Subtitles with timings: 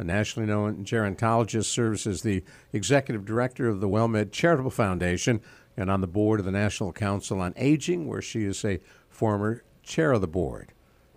[0.00, 5.42] a nationally known gerontologist, serves as the executive director of the WellMed Charitable Foundation
[5.76, 9.62] and on the board of the National Council on Aging, where she is a former
[9.82, 10.72] chair of the board.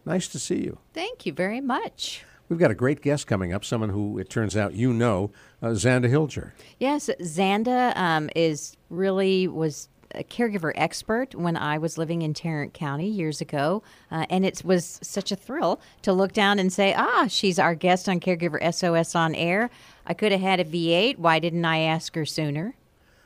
[0.05, 0.79] Nice to see you.
[0.93, 2.25] Thank you very much.
[2.49, 5.31] We've got a great guest coming up, someone who it turns out you know,
[5.61, 6.51] uh, Zanda Hilger.
[6.77, 12.73] Yes, Zanda um, is really was a caregiver expert when I was living in Tarrant
[12.73, 13.83] County years ago.
[14.11, 17.75] Uh, and it was such a thrill to look down and say, ah, she's our
[17.75, 19.69] guest on Caregiver SOS on air.
[20.05, 21.17] I could have had a V8.
[21.17, 22.75] Why didn't I ask her sooner?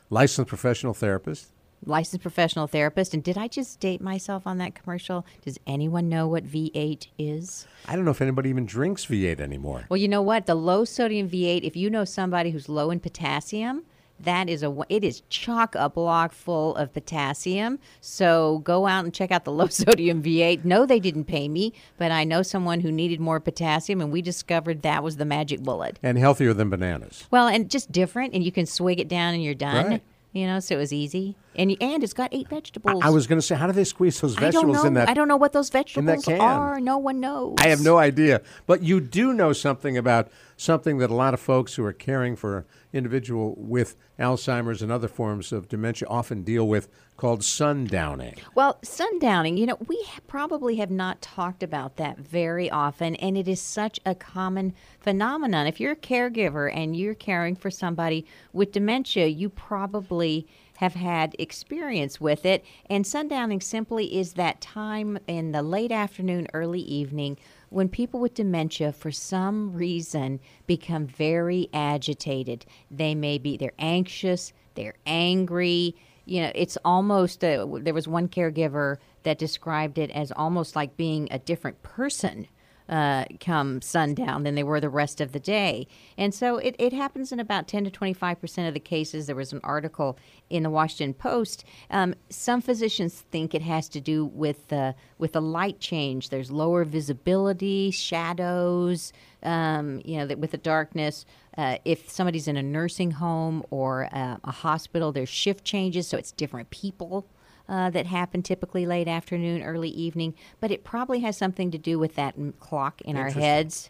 [0.09, 1.51] Licensed professional therapist.
[1.85, 3.13] Licensed professional therapist.
[3.13, 5.25] And did I just date myself on that commercial?
[5.43, 7.67] Does anyone know what V8 is?
[7.87, 9.85] I don't know if anybody even drinks V8 anymore.
[9.89, 10.45] Well, you know what?
[10.47, 13.83] The low sodium V8, if you know somebody who's low in potassium,
[14.19, 17.79] that is a it is chock a block full of potassium.
[18.01, 20.65] So go out and check out the low sodium V8.
[20.65, 24.21] No, they didn't pay me, but I know someone who needed more potassium, and we
[24.21, 25.99] discovered that was the magic bullet.
[26.01, 27.25] And healthier than bananas.
[27.31, 29.87] Well, and just different, and you can swig it down and you're done.
[29.87, 30.03] Right.
[30.33, 33.01] You know, so it was easy, and and it's got eight vegetables.
[33.01, 35.09] I, I was going to say, how do they squeeze those vegetables in that?
[35.09, 36.79] I don't know what those vegetables are.
[36.79, 37.55] No one knows.
[37.59, 41.39] I have no idea, but you do know something about something that a lot of
[41.39, 46.67] folks who are caring for individual with Alzheimer's and other forms of dementia often deal
[46.67, 48.37] with called sundowning.
[48.55, 53.47] Well, sundowning, you know, we probably have not talked about that very often, and it
[53.47, 55.67] is such a common phenomenon.
[55.67, 60.47] If you're a caregiver and you're caring for somebody with dementia, you probably
[60.77, 62.63] have had experience with it.
[62.89, 67.37] And sundowning simply is that time in the late afternoon, early evening
[67.69, 74.53] when people with dementia for some reason become very agitated they may be they're anxious
[74.75, 75.95] they're angry
[76.25, 80.97] you know it's almost a, there was one caregiver that described it as almost like
[80.97, 82.47] being a different person
[82.89, 85.87] uh, come sundown than they were the rest of the day.
[86.17, 89.27] And so it, it happens in about 10 to 25% of the cases.
[89.27, 90.17] There was an article
[90.49, 91.65] in the Washington Post.
[91.89, 96.29] Um, some physicians think it has to do with the, with the light change.
[96.29, 99.11] There's lower visibility, shadows,
[99.43, 101.25] um, you know, with the darkness.
[101.57, 106.17] Uh, if somebody's in a nursing home or uh, a hospital, there's shift changes, so
[106.17, 107.27] it's different people
[107.69, 111.99] uh, that happen typically late afternoon, early evening, but it probably has something to do
[111.99, 113.89] with that clock in our heads.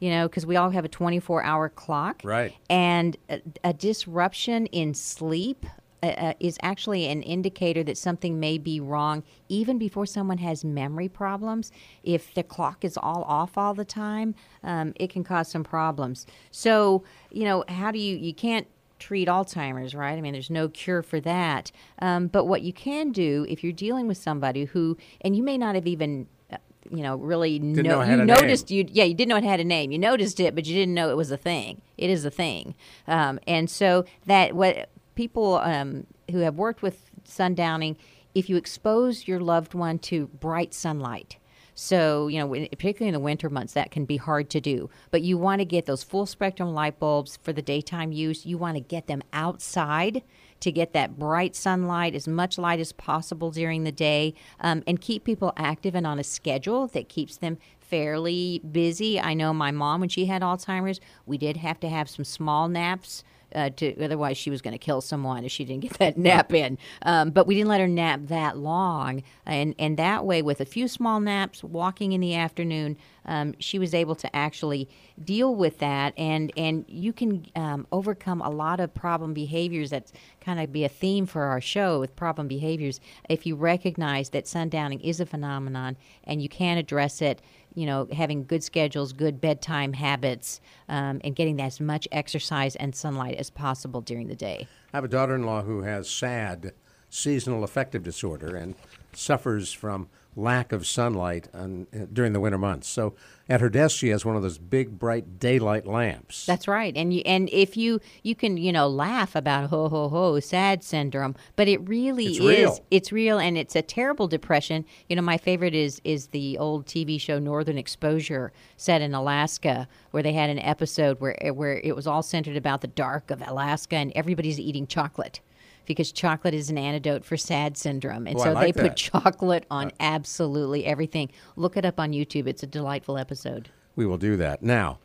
[0.00, 2.20] You know, because we all have a 24 hour clock.
[2.24, 2.54] Right.
[2.68, 5.64] And a, a disruption in sleep
[6.04, 10.62] uh, uh, is actually an indicator that something may be wrong even before someone has
[10.62, 11.72] memory problems.
[12.02, 16.26] If the clock is all off all the time, um, it can cause some problems.
[16.50, 18.66] So, you know, how do you, you can't
[19.04, 20.16] treat Alzheimer's, right?
[20.16, 21.70] I mean, there's no cure for that.
[21.98, 25.58] Um, but what you can do if you're dealing with somebody who, and you may
[25.58, 26.56] not have even uh,
[26.90, 29.64] you know, really know, know you noticed you yeah, you didn't know it had a
[29.64, 29.90] name.
[29.90, 31.82] You noticed it, but you didn't know it was a thing.
[31.98, 32.74] It is a thing.
[33.06, 37.96] Um, and so that what people um, who have worked with sundowning,
[38.34, 41.36] if you expose your loved one to bright sunlight,
[41.74, 44.90] so, you know, particularly in the winter months, that can be hard to do.
[45.10, 48.46] But you want to get those full spectrum light bulbs for the daytime use.
[48.46, 50.22] You want to get them outside
[50.60, 55.00] to get that bright sunlight, as much light as possible during the day, um, and
[55.00, 59.20] keep people active and on a schedule that keeps them fairly busy.
[59.20, 62.68] I know my mom, when she had Alzheimer's, we did have to have some small
[62.68, 66.18] naps uh, to otherwise she was going to kill someone if she didn't get that
[66.18, 66.78] nap in.
[67.02, 70.64] Um, but we didn't let her nap that long, and and that way, with a
[70.64, 74.88] few small naps, walking in the afternoon, um, she was able to actually
[75.22, 79.90] deal with that, and and you can um, overcome a lot of problem behaviors.
[79.90, 83.00] That's kind of be a theme for our show with problem behaviors.
[83.28, 87.40] If you recognize that sundowning is a phenomenon and you can address it
[87.74, 92.94] you know, having good schedules, good bedtime habits, um, and getting as much exercise and
[92.94, 94.66] sunlight as possible during the day.
[94.92, 96.72] I have a daughter in law who has SAD,
[97.10, 98.74] seasonal affective disorder, and
[99.12, 102.88] suffers from lack of sunlight on, uh, during the winter months.
[102.88, 103.14] So
[103.48, 106.46] at her desk, she has one of those big, bright daylight lamps.
[106.46, 106.96] That's right.
[106.96, 110.82] And you and if you you can, you know, laugh about ho ho ho sad
[110.82, 112.84] syndrome, but it really It's is real.
[112.90, 114.84] it's real and it's a terrible depression.
[115.08, 119.86] You know, my favorite is is the old TV show Northern Exposure set in Alaska
[120.10, 123.42] where they had an episode where where it was all centered about the dark of
[123.46, 125.40] Alaska and everybody's eating chocolate.
[125.86, 128.26] Because chocolate is an antidote for sad syndrome.
[128.26, 128.88] And Oh, so like they that.
[128.90, 131.30] put chocolate on uh, absolutely everything.
[131.56, 132.46] Look it up on YouTube.
[132.46, 133.70] It's a delightful episode.
[133.96, 134.62] We will do that.
[134.62, 134.98] Now,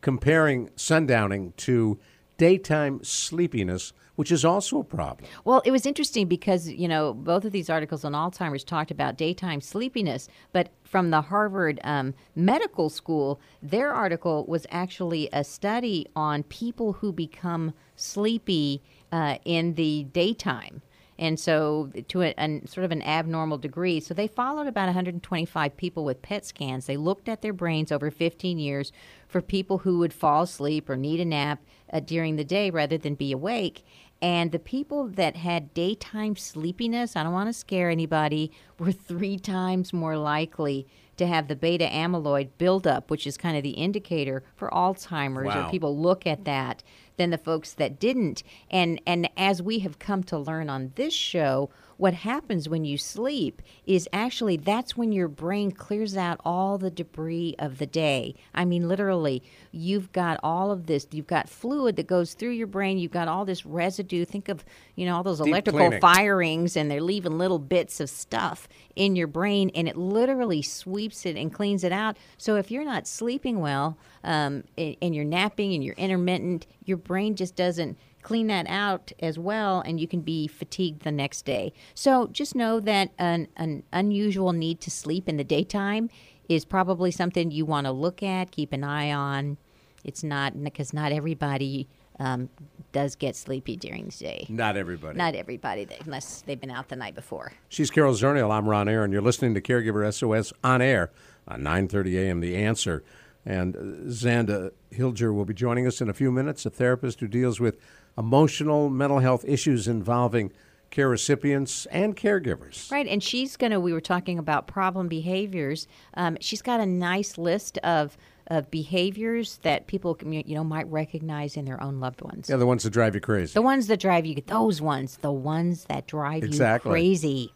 [0.00, 1.98] comparing sundowning to
[2.36, 5.28] daytime sleepiness, which is also a problem.
[5.44, 9.16] Well, it was interesting because, you know, both of these articles on Alzheimer's talked about
[9.16, 16.06] daytime sleepiness, but from the Harvard um, Medical School, their article was actually a study
[16.16, 18.82] on people who become sleepy
[19.12, 20.82] uh, in the daytime.
[21.18, 24.00] And so, to a, an sort of an abnormal degree.
[24.00, 26.84] So, they followed about 125 people with PET scans.
[26.84, 28.92] They looked at their brains over 15 years
[29.26, 32.98] for people who would fall asleep or need a nap uh, during the day rather
[32.98, 33.84] than be awake.
[34.22, 39.38] And the people that had daytime sleepiness, I don't want to scare anybody, were three
[39.38, 40.86] times more likely
[41.16, 45.66] to have the beta amyloid buildup, which is kind of the indicator for Alzheimer's, Wow.
[45.66, 46.82] or people look at that,
[47.16, 48.42] than the folks that didn't.
[48.70, 52.98] And and as we have come to learn on this show, what happens when you
[52.98, 58.34] sleep is actually that's when your brain clears out all the debris of the day.
[58.54, 61.06] I mean, literally, you've got all of this.
[61.10, 62.98] You've got fluid that goes through your brain.
[62.98, 64.24] You've got all this residue.
[64.24, 64.64] Think of
[64.94, 66.00] you know all those electrical cleaning.
[66.00, 71.26] firings, and they're leaving little bits of stuff in your brain, and it literally sweeps
[71.26, 72.16] it and cleans it out.
[72.36, 76.96] So if you're not sleeping well, um, and, and you're napping and you're intermittent, your
[76.96, 81.44] brain just doesn't clean that out as well, and you can be fatigued the next
[81.44, 81.72] day.
[81.94, 86.10] So just know that an, an unusual need to sleep in the daytime
[86.48, 89.58] is probably something you want to look at, keep an eye on.
[90.02, 91.86] It's not because not everybody
[92.18, 92.48] um,
[92.90, 94.46] does get sleepy during the day.
[94.48, 95.16] Not everybody.
[95.16, 97.52] Not everybody, unless they've been out the night before.
[97.68, 98.50] She's Carol Zernial.
[98.50, 99.04] I'm Ron Aaron.
[99.04, 101.12] And you're listening to Caregiver SOS on air
[101.46, 102.40] on 9:30 a.m.
[102.40, 103.04] The Answer,
[103.44, 103.80] and uh,
[104.10, 106.66] Zanda Hilger will be joining us in a few minutes.
[106.66, 107.78] A therapist who deals with
[108.18, 110.52] emotional mental health issues involving
[110.90, 112.90] care recipients and caregivers.
[112.90, 115.86] Right, and she's going to, we were talking about problem behaviors.
[116.14, 118.16] Um, she's got a nice list of,
[118.46, 122.48] of behaviors that people, you know, might recognize in their own loved ones.
[122.48, 123.52] Yeah, the ones that drive you crazy.
[123.52, 126.88] The ones that drive you, those ones, the ones that drive Exactly.
[126.88, 127.52] you crazy.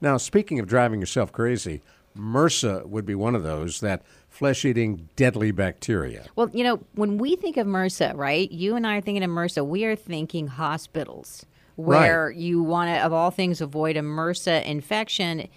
[0.00, 1.82] Now, speaking of driving yourself crazy,
[2.16, 6.26] MRSA would be one of those that flesh-eating deadly bacteria.
[6.34, 8.50] Well, you know, when we think of MRSA, right?
[8.50, 9.66] You and I are thinking of MRSA.
[9.66, 11.46] We are thinking hospitals,
[11.76, 15.48] where you want to, of all things, avoid a MRSA infection.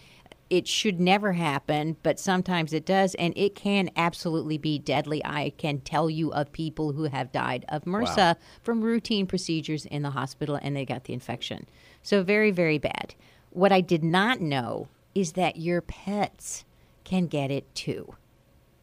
[0.50, 5.24] It should never happen, but sometimes it does, and it can absolutely be deadly.
[5.24, 10.02] I can tell you of people who have died of MRSA from routine procedures in
[10.02, 11.68] the hospital, and they got the infection.
[12.02, 13.14] So very, very bad.
[13.52, 14.88] What I did not know
[15.20, 16.66] is that your pets
[17.04, 18.16] can get it too.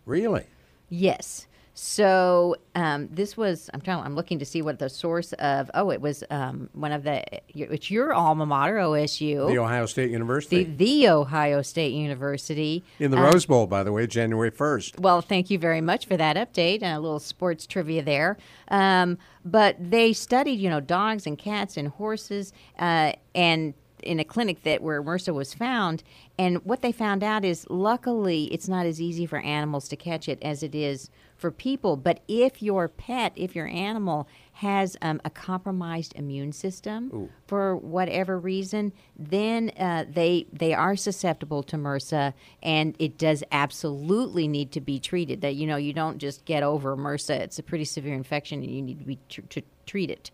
[0.05, 0.45] Really?
[0.89, 1.47] Yes.
[1.79, 5.91] So um, this was I'm trying I'm looking to see what the source of oh
[5.91, 7.23] it was um, one of the
[7.55, 10.65] it's your alma mater OSU The Ohio State the, University.
[10.65, 15.01] the Ohio State University in the Um, Rose Bowl, by the way, January 1st.
[15.01, 16.83] well, thank you very much for that update.
[16.83, 18.39] And a little sports trivia there.
[18.69, 23.75] Um, but they studied, you know, dogs and cats and horses, uh, and
[24.07, 26.03] in a clinic that where MRSA was found.
[26.39, 30.29] And what they found out is, luckily, it's not as easy for animals to catch
[30.29, 31.97] it as it is for people.
[31.97, 37.11] But if your pet, if your animal has um, a compromised immune system
[37.47, 44.49] for whatever reason, then uh, they they are susceptible to MRSA, and it does absolutely
[44.49, 45.43] need to be treated.
[45.43, 48.71] That you know you don't just get over MRSA; it's a pretty severe infection, and
[48.71, 50.31] you need to be tr- tr- treat it.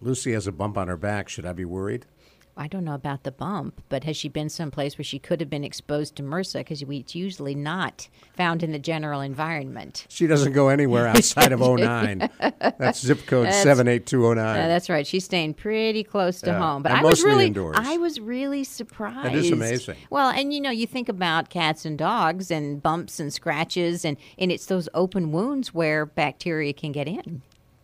[0.00, 1.28] Lucy has a bump on her back.
[1.28, 2.06] Should I be worried?
[2.56, 5.48] I don't know about the bump, but has she been someplace where she could have
[5.48, 6.58] been exposed to MRSA?
[6.60, 10.04] Because it's usually not found in the general environment.
[10.10, 12.28] She doesn't go anywhere outside of 09.
[12.78, 14.38] That's zip code That's- 78209.
[14.64, 15.06] Uh, that's right.
[15.06, 16.58] She's staying pretty close to Yeah.
[16.58, 16.82] home.
[16.82, 17.76] But I was really, indoors.
[17.78, 19.24] I was really surprised.
[19.26, 19.96] That is amazing.
[20.10, 24.18] Well, and you know, you think about cats and dogs and bumps and scratches, and
[24.38, 27.40] and it's those open wounds where bacteria can get in.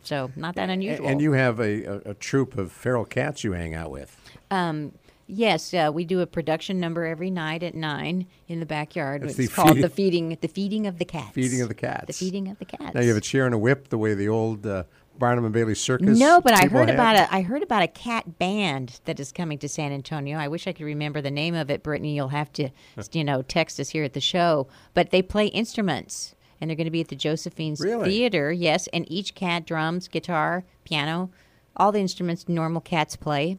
[0.07, 1.09] So not that unusual.
[1.09, 4.17] and you have a, a, a troop of feral cats you hang out with.
[4.51, 4.93] Um,
[5.27, 9.25] yes, uh, we do a production number every night at nine in the backyard.
[9.25, 11.33] It's it's the called feeding- the feeding, the feeding of the cats.
[11.35, 12.07] Feeding of the cats.
[12.07, 12.95] The feeding of the cats.
[12.95, 14.85] Now you have a chair and a whip the way the old uh,
[15.19, 16.19] Barnum and Bailey Circus?
[16.19, 16.95] No, but I people heard had?
[16.95, 20.39] about a I heard about a cat band that is coming to San Antonio.
[20.39, 22.15] I wish I could remember the name of it, Brittany.
[22.15, 22.69] You'll have to,
[23.13, 24.69] you know, text us here at the show.
[24.95, 28.11] But they play instruments, and they're going to be at the Josephine's Really?
[28.11, 28.53] Theater.
[28.53, 31.31] Yes, and each cat drums, guitar, piano,
[31.77, 33.59] all the instruments normal cats play.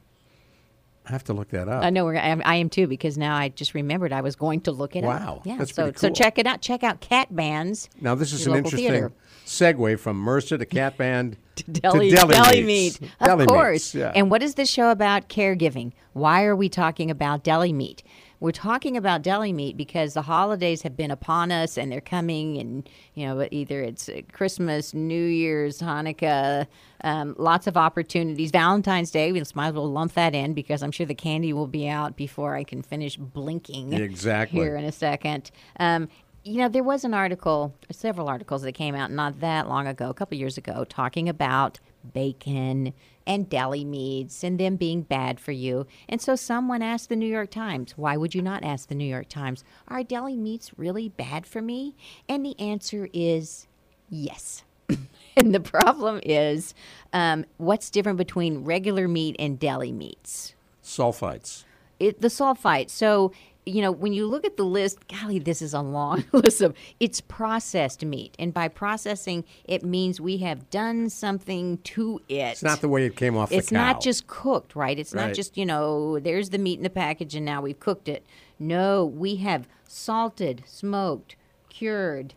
[1.06, 1.86] I have to look that up.
[1.86, 4.36] I know we're, I, am, I am too because now I just remembered I was
[4.36, 5.22] going to look it up.
[5.22, 5.56] Wow, Yeah.
[5.58, 6.60] that's so pretty so check it out.
[6.62, 7.90] Check out cat bands.
[8.02, 9.14] Now this is an interesting theater.
[9.46, 13.00] segue from MRSA to Cat Band to deli, deli, deli meats.
[13.00, 13.12] meat.
[13.24, 13.94] Deli of course.
[13.94, 14.12] meats, yeah.
[14.16, 15.94] And what is this show about caregiving?
[16.12, 18.04] Why are we talking about deli meat?
[18.40, 22.58] We're talking about deli meat because the holidays have been upon us and they're coming,
[22.58, 26.68] and you know, either it's Christmas, New Year's, Hanukkah,
[27.04, 28.52] um, lots of opportunities.
[28.52, 31.52] Valentine's Day, we just might as well lump that in because I'm sure the candy
[31.54, 33.94] will be out before I can finish blinking.
[33.94, 34.60] Exactly.
[34.60, 35.50] Here in a second.
[35.80, 36.08] Um,
[36.44, 40.10] you know, there was an article, several articles that came out not that long ago,
[40.10, 41.80] a couple years ago, talking about
[42.14, 42.94] bacon
[43.28, 45.86] and deli meats and them being bad for you.
[46.10, 49.06] And so someone asked the New York Times, why would you not ask the New
[49.06, 51.96] York Times, are deli meats really bad for me?
[52.28, 53.68] And the answer is
[54.10, 54.64] yes.
[55.38, 56.74] and the problem is,
[57.12, 60.56] um, what's different between regular meat and deli meats?
[60.82, 61.66] Sulfites.
[62.00, 62.90] it, the sulfite.
[62.90, 63.34] So,
[63.68, 66.74] you know, when you look at the list, golly, this is a long list of
[67.00, 68.36] it's processed meat.
[68.40, 72.34] And by processing, it means we have done something to it.
[72.36, 74.98] It's not the way it came off It's not just cooked, right?
[74.98, 75.28] It's Right.
[75.28, 78.26] not just, you know, there's the meat in the package and now we've cooked it.
[78.60, 81.36] No, we have salted, smoked,
[81.70, 82.34] cured.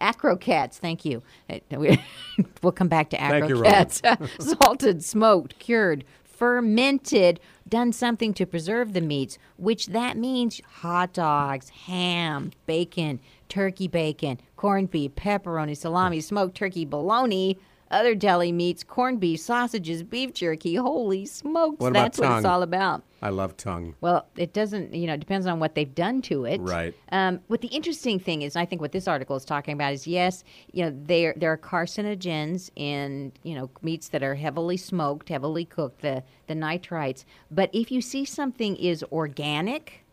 [0.00, 1.22] Acrocats, thank you.
[1.70, 2.00] We-
[2.62, 4.30] We'll come back to Thank you, acrocats.
[4.58, 6.04] Salted, smoked, cured,
[6.36, 13.88] fermented, done something to preserve the meats, which that means hot dogs, ham, bacon, turkey
[13.88, 17.58] bacon, corned beef, pepperoni, salami, smoked turkey, bologna,
[17.90, 20.74] other deli meats, corned beef, sausages, beef jerky.
[20.74, 23.02] Holy smokes, What that's what it's all about.
[23.22, 23.94] I love tongue.
[24.00, 26.60] Well, it doesn't, you know, it depends on what they've done to it.
[26.60, 26.94] Right.
[27.12, 30.06] Um, what the interesting thing is, I think what this article is talking about is
[30.06, 35.28] yes, you know, there there are carcinogens in you know meats that are heavily smoked,
[35.28, 37.24] heavily cooked, the the nitrites.
[37.50, 40.04] But if you see something is organic,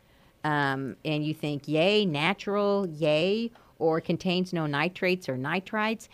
[0.43, 6.07] um, and you think yay, natural, yay, or contains no nitrates or nitrites,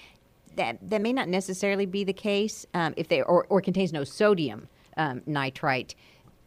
[0.60, 2.66] that that may not necessarily be the case.
[2.74, 5.96] Um, if they or, or contains no sodium um, nitrite.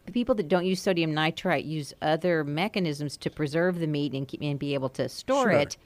[0.06, 4.26] The people that don't use sodium nitrite use other mechanisms to preserve the meat and,
[4.26, 5.60] keep, and be able to store Sure.
[5.60, 5.76] it.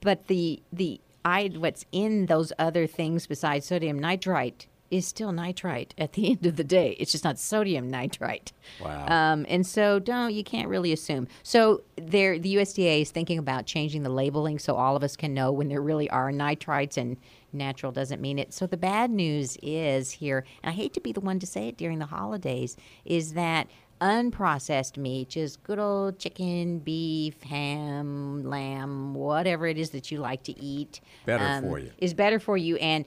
[0.00, 5.94] But the the I what's in those other things besides sodium nitrite is still nitrite
[5.98, 6.96] at the end of the day.
[6.98, 8.52] It's just not sodium nitrite.
[8.80, 9.06] Wow.
[9.06, 11.28] Um, and so don't you can't really assume.
[11.42, 15.34] So there the USDA is thinking about changing the labeling so all of us can
[15.34, 17.16] know when there really are nitrites and
[17.54, 18.52] natural doesn't mean it.
[18.52, 21.68] So the bad news is here, and I hate to be the one to say
[21.68, 23.68] it during the holidays, is that
[24.00, 30.42] unprocessed meat, just good old chicken, beef, ham, lamb, whatever it is that you like
[30.44, 31.90] to eat, um, Better for you.
[31.98, 33.04] Is better for you and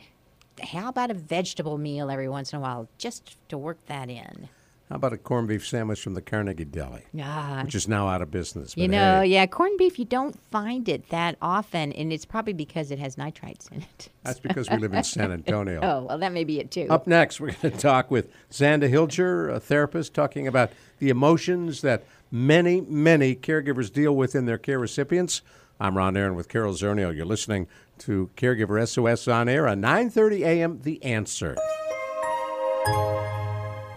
[0.63, 4.49] how about a vegetable meal every once in a while just to work that in?
[4.89, 8.21] How about a corned beef sandwich from the Carnegie Deli, Ah, which is now out
[8.21, 8.73] of business?
[8.77, 12.53] you know, hey, yeah, corned beef, you don't find it that often, and it's probably
[12.53, 14.09] because it has nitrites in it.
[14.23, 15.81] that's because we live in San Antonio.
[15.87, 16.87] Oh, well, that may be it too.
[16.89, 21.81] Up next, we're going to talk with Zanda Hilger, a therapist, talking about the emotions
[21.81, 25.41] that many, many caregivers deal with in their care recipients.
[25.81, 27.13] I'm Ron Aaron with Carol Zernial.
[27.15, 27.67] You're listening
[27.99, 30.79] to Caregiver SOS on air on 9:30 a.m.
[30.81, 31.57] The Answer.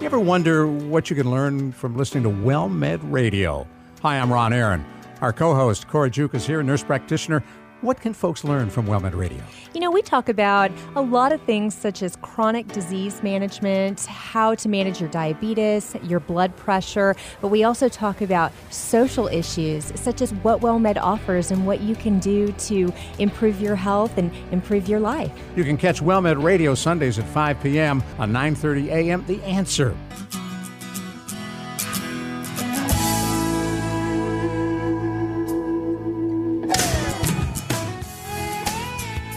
[0.01, 3.67] You ever wonder what you can learn from listening to WellMed Radio?
[4.01, 4.83] Hi, I'm Ron Aaron.
[5.21, 7.45] Our co-host Cora Juke is here, nurse practitioner.
[7.83, 9.43] What can folks learn from WellMed Radio?
[9.73, 14.55] You know, we talk about a lot of things such as chronic disease management, how
[14.57, 20.21] to manage your diabetes, your blood pressure, but we also talk about social issues such
[20.21, 24.87] as what WellMed offers and what you can do to improve your health and improve
[24.87, 25.33] your life.
[25.57, 28.03] You can catch WellMed Radio Sundays at 5 p.m.
[28.19, 29.25] on 9:30 a.m.
[29.27, 29.97] The Answer.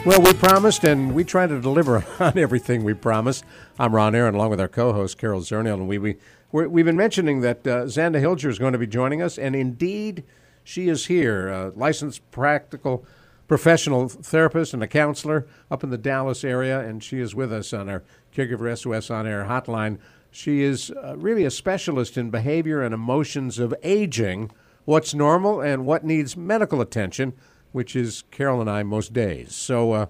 [0.05, 3.45] Well, we promised, and we try to deliver on everything we promised.
[3.79, 6.17] I'm Ron Aaron, along with our co-host Carol Zernial, and we, we
[6.51, 9.55] we're, we've been mentioning that uh, Zanda Hilger is going to be joining us, and
[9.55, 10.25] indeed,
[10.61, 13.05] she is here, a licensed practical
[13.47, 17.71] professional therapist and a counselor up in the Dallas area, and she is with us
[17.71, 18.03] on our
[18.35, 19.99] Caregiver SOS on Air hotline.
[20.31, 24.51] She is uh, really a specialist in behavior and emotions of aging,
[24.83, 27.31] what's normal and what needs medical attention,
[27.73, 29.53] which is Carol and I most days.
[29.53, 30.05] So, uh,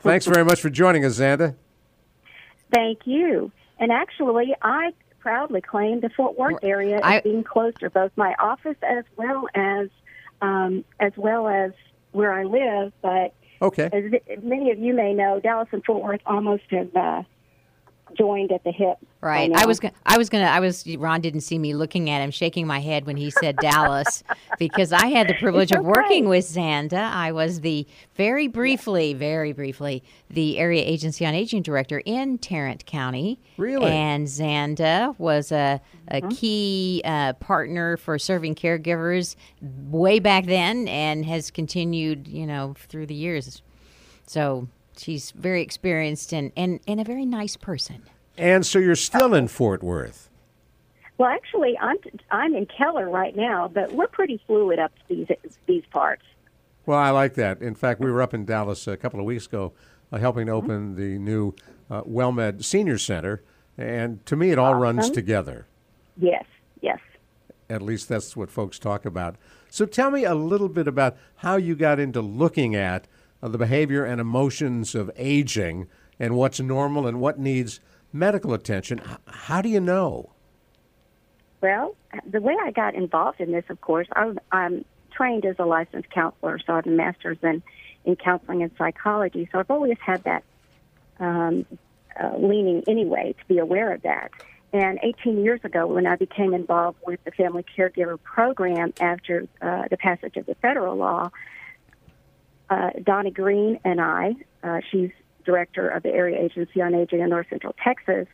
[0.00, 1.54] thanks very much for joining us, Zanda.
[2.70, 3.50] Thank you.
[3.78, 8.34] And actually, I proudly claim the Fort Worth area I- as being closer, both my
[8.38, 9.88] office as well as
[10.42, 11.70] um, as well as
[12.10, 12.92] where I live.
[13.00, 13.88] But Okay.
[13.92, 17.22] as many of you may know, Dallas and Fort Worth almost have uh,
[18.16, 18.98] joined at the hip.
[19.20, 19.52] Right.
[19.52, 19.78] I was.
[19.78, 20.46] go- I was gonna.
[20.46, 20.84] I was.
[20.96, 24.24] Ron didn't see me looking at him, shaking my head when he said Dallas,
[24.58, 27.10] because I had the privilege of working with Zanda.
[27.12, 32.84] I was the very briefly, very briefly, the area agency on aging director in Tarrant
[32.84, 33.38] County.
[33.58, 33.92] Really?
[33.92, 36.28] And Zanda was a a Mm-hmm.
[36.30, 43.06] key uh, partner for serving caregivers way back then, and has continued, you know, through
[43.06, 43.62] the years.
[44.26, 48.02] So she's very experienced and and, and a very nice person.
[48.36, 50.30] And so you're still in Fort Worth.
[51.18, 51.98] Well, actually, I'm
[52.30, 55.28] I'm in Keller right now, but we're pretty fluid up these
[55.66, 56.24] these parts.
[56.84, 57.62] Well, I like that.
[57.62, 59.72] In fact, we were up in Dallas a couple of weeks ago
[60.12, 61.54] uh, helping to open the new
[61.90, 63.42] uh, WellMed Senior Center.
[63.78, 65.66] And to me, it all runs together.
[66.16, 66.44] Yes,
[66.80, 66.98] yes.
[67.70, 69.36] At least that's what folks talk about.
[69.70, 73.06] So tell me a little bit about how you got into looking at
[73.50, 77.80] the behavior and emotions of aging and what's normal and what needs
[78.12, 79.00] medical attention.
[79.26, 80.30] How do you know?
[81.60, 81.96] Well,
[82.28, 86.10] the way I got involved in this, of course, I'm, I'm trained as a licensed
[86.10, 87.62] counselor, so I have a master's in,
[88.04, 89.48] in counseling and psychology.
[89.50, 90.44] So I've always had that
[91.18, 91.66] um,
[92.20, 94.30] uh, leaning anyway to be aware of that.
[94.72, 99.84] And 18 years ago, when I became involved with the Family Caregiver Program after uh,
[99.90, 101.30] the passage of the federal law,
[102.72, 105.10] uh, Doni Green and I, uh, she's
[105.44, 108.26] director of the Area Agency on Aging in North Central Texas,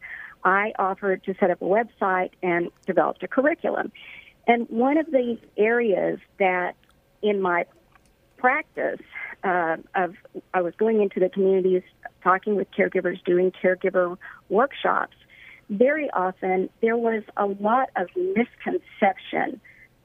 [0.44, 3.90] I offered to set up a website and developed a curriculum.
[4.46, 6.76] And one of the areas that
[7.20, 7.64] in my
[8.36, 9.00] practice
[9.42, 10.14] uh, of
[10.54, 11.82] I was going into the communities,
[12.22, 14.16] talking with caregivers, doing caregiver
[14.48, 15.16] workshops.
[15.68, 19.60] Very often there was a lot of misconception,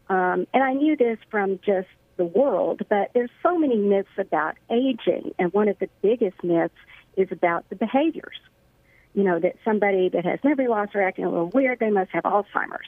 [0.10, 2.82] um, and I knew this from just the world.
[2.90, 6.74] But there's so many myths about aging, and one of the biggest myths
[7.18, 8.38] is about the behaviors.
[9.14, 12.12] You know that somebody that has memory loss or acting a little weird, they must
[12.12, 12.88] have Alzheimer's,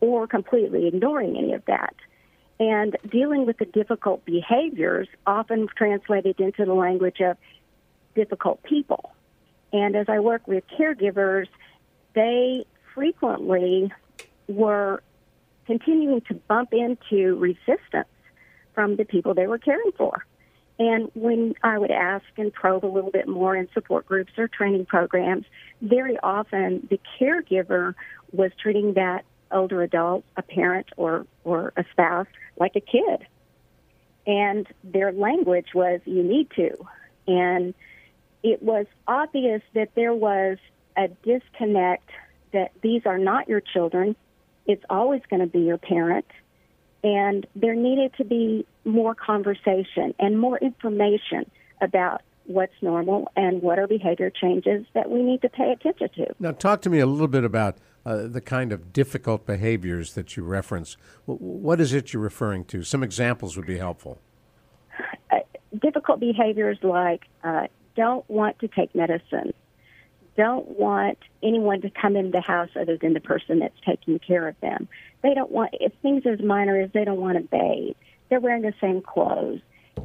[0.00, 1.94] or completely ignoring any of that
[2.60, 7.38] and dealing with the difficult behaviors often translated into the language of
[8.14, 9.12] difficult people.
[9.72, 11.46] And as I work with caregivers,
[12.14, 13.90] they frequently
[14.46, 15.02] were
[15.66, 18.08] continuing to bump into resistance
[18.80, 20.24] from the people they were caring for.
[20.78, 24.48] And when I would ask and probe a little bit more in support groups or
[24.48, 25.44] training programs,
[25.82, 27.94] very often the caregiver
[28.32, 32.26] was treating that older adult, a parent or, or a spouse,
[32.58, 33.26] like a kid.
[34.26, 36.74] And their language was, you need to.
[37.26, 37.74] And
[38.42, 40.56] it was obvious that there was
[40.96, 42.08] a disconnect
[42.54, 44.16] that these are not your children.
[44.64, 46.24] It's always going to be your parent.
[47.02, 53.78] And there needed to be more conversation and more information about what's normal and what
[53.78, 56.26] are behavior changes that we need to pay attention to.
[56.38, 60.36] Now, talk to me a little bit about uh, the kind of difficult behaviors that
[60.36, 60.96] you reference.
[61.26, 62.82] W- what is it you're referring to?
[62.82, 64.18] Some examples would be helpful.
[65.30, 65.38] Uh,
[65.80, 69.52] difficult behaviors like uh, don't want to take medicine,
[70.36, 74.48] don't want anyone to come in the house other than the person that's taking care
[74.48, 74.88] of them.
[75.22, 77.96] They don't want if things as minor as they don't want to bathe.
[78.28, 79.60] They're wearing the same clothes.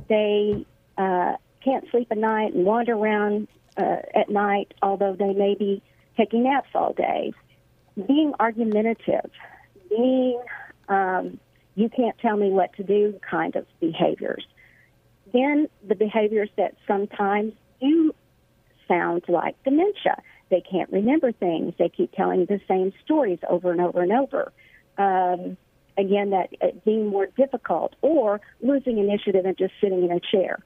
[0.10, 0.66] They
[0.98, 1.34] uh,
[1.64, 5.82] can't sleep at night and wander around uh, at night, although they may be
[6.18, 7.34] taking naps all day.
[8.08, 9.30] Being argumentative,
[9.90, 10.42] being
[10.90, 11.40] um,
[11.76, 14.46] you can't tell me what to do kind of behaviors.
[15.34, 18.14] Then the behaviors that sometimes do
[18.88, 20.22] sound like dementia.
[20.50, 21.74] They can't remember things.
[21.78, 24.54] They keep telling the same stories over and over and over.
[24.98, 25.58] Um,
[25.98, 30.60] again, that uh, being more difficult or losing initiative and just sitting in a chair.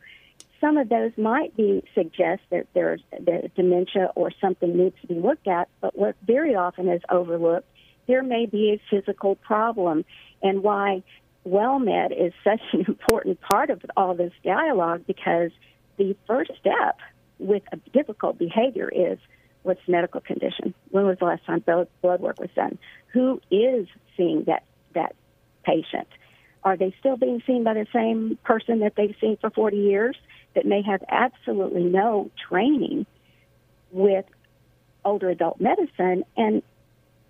[0.59, 5.13] Some of those might be suggest that there's that dementia or something needs to be
[5.13, 7.67] looked at, but what very often is overlooked,
[8.07, 10.03] there may be a physical problem,
[10.43, 11.03] and why
[11.47, 15.51] WellMed is such an important part of all this dialogue because
[15.97, 16.97] the first step
[17.39, 19.17] with a difficult behavior is
[19.63, 20.73] what's the medical condition?
[20.91, 22.77] When was the last time blood blood work was done?
[23.13, 25.15] Who is seeing that that
[25.63, 26.07] patient?
[26.63, 30.17] Are they still being seen by the same person that they've seen for 40 years
[30.55, 33.05] that may have absolutely no training
[33.91, 34.25] with
[35.05, 36.61] older adult medicine and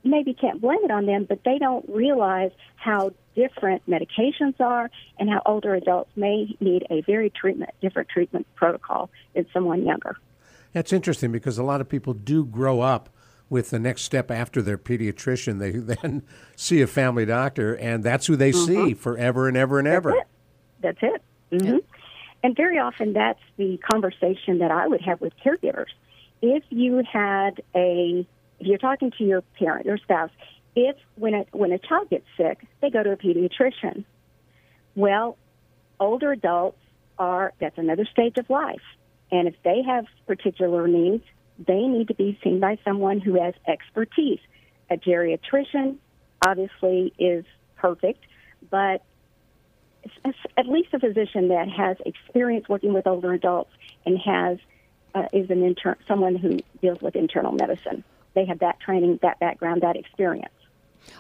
[0.04, 5.30] maybe can't blame it on them, but they don't realize how different medications are and
[5.30, 10.18] how older adults may need a very treatment different treatment protocol than someone younger.
[10.74, 13.10] That's interesting because a lot of people do grow up
[13.50, 15.60] with the next step after their pediatrician.
[15.60, 16.24] They then
[16.56, 18.88] see a family doctor, and that's who they mm-hmm.
[18.88, 20.12] see forever and ever and ever.
[20.82, 21.02] That's it.
[21.02, 21.64] That's it.
[21.64, 21.78] Mm-hmm.
[22.44, 25.90] And very often, that's the conversation that I would have with caregivers.
[26.42, 28.26] If you had a,
[28.60, 30.32] if you're talking to your parent or spouse,
[30.76, 34.06] if when a when a child gets sick, they go to a pediatrician.
[34.96, 35.38] Well,
[36.00, 36.80] older adults
[37.18, 38.82] are that's another stage of life,
[39.32, 41.24] and if they have particular needs,
[41.58, 44.40] they need to be seen by someone who has expertise.
[44.90, 45.98] A geriatrician
[46.46, 47.46] obviously is
[47.76, 48.24] perfect,
[48.70, 49.04] but
[50.58, 53.72] at least a physician that has experience working with older adults
[54.06, 54.58] and has
[55.14, 58.04] uh, is an intern someone who deals with internal medicine.
[58.34, 60.54] They have that training, that background, that experience.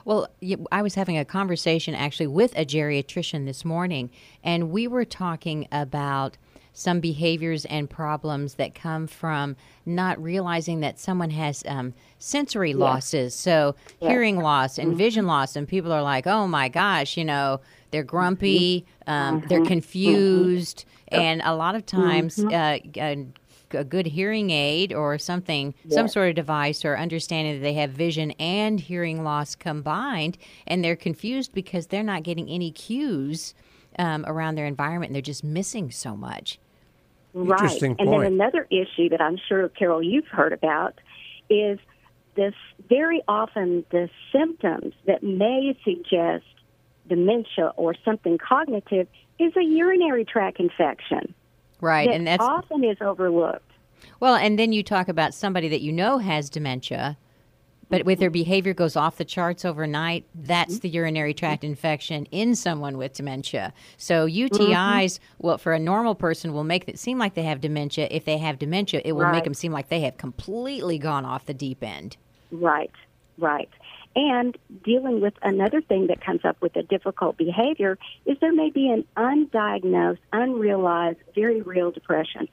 [0.06, 0.28] Well,
[0.72, 4.10] I was having a conversation actually with a geriatrician this morning,
[4.44, 6.38] and we were talking about
[6.74, 13.34] some behaviors and problems that come from not realizing that someone has um, sensory losses.
[13.34, 14.98] So, hearing loss and mm-hmm.
[14.98, 17.60] vision loss, and people are like, oh my gosh, you know,
[17.92, 19.12] they're grumpy, mm-hmm.
[19.12, 19.68] um, they're mm-hmm.
[19.68, 21.22] confused, mm-hmm.
[21.22, 23.30] and a lot of times, mm-hmm.
[23.74, 25.94] A good hearing aid or something, yes.
[25.94, 30.84] some sort of device, or understanding that they have vision and hearing loss combined, and
[30.84, 33.54] they're confused because they're not getting any cues
[33.98, 36.60] um, around their environment, and they're just missing so much.
[37.34, 37.82] Right.
[37.82, 40.96] And then another issue that I'm sure, Carol, you've heard about
[41.50, 41.80] is
[42.36, 42.54] this
[42.88, 46.46] very often the symptoms that may suggest
[47.08, 49.08] dementia or something cognitive
[49.40, 51.34] is a urinary tract infection.
[51.82, 53.72] Right, and that's often is overlooked.
[54.20, 57.18] Well, and then you talk about somebody that you know has dementia,
[57.90, 60.82] but with their behavior goes off the charts overnight, that's mm-hmm.
[60.82, 63.74] the urinary tract infection in someone with dementia.
[63.98, 65.24] So UTIs, mm-hmm.
[65.40, 68.08] well, for a normal person, will make it seem like they have dementia.
[68.12, 69.34] If they have dementia, it will right.
[69.34, 72.18] make them seem like they have completely gone off the deep end.
[72.52, 72.92] Right,
[73.40, 73.70] right.
[74.16, 78.70] And dealing with another thing that comes up with a difficult behavior is there may
[78.70, 82.50] be an undiagnosed, unrealized, very real depression,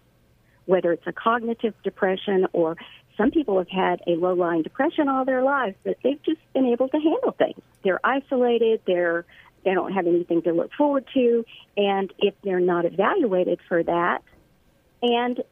[0.67, 2.77] whether it's a cognitive depression or
[3.17, 6.67] some people have had a low lying depression all their lives, but they've just been
[6.67, 7.61] able to handle things.
[7.83, 9.25] They're isolated, they're
[9.65, 11.45] they don't have anything to look forward to,
[11.77, 14.23] and if they're not evaluated for that,
[15.03, 15.43] and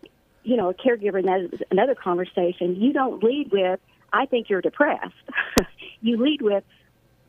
[0.45, 3.81] you know, a caregiver, and that is another conversation, you don't lead with,
[4.13, 5.15] I think you're depressed.
[6.05, 6.65] you lead with,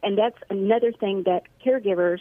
[0.03, 2.19] and that's another thing that caregivers,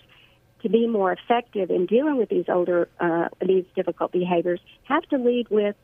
[0.63, 5.19] to be more effective in dealing with these older, uh, these difficult behaviors, have to
[5.19, 5.77] lead with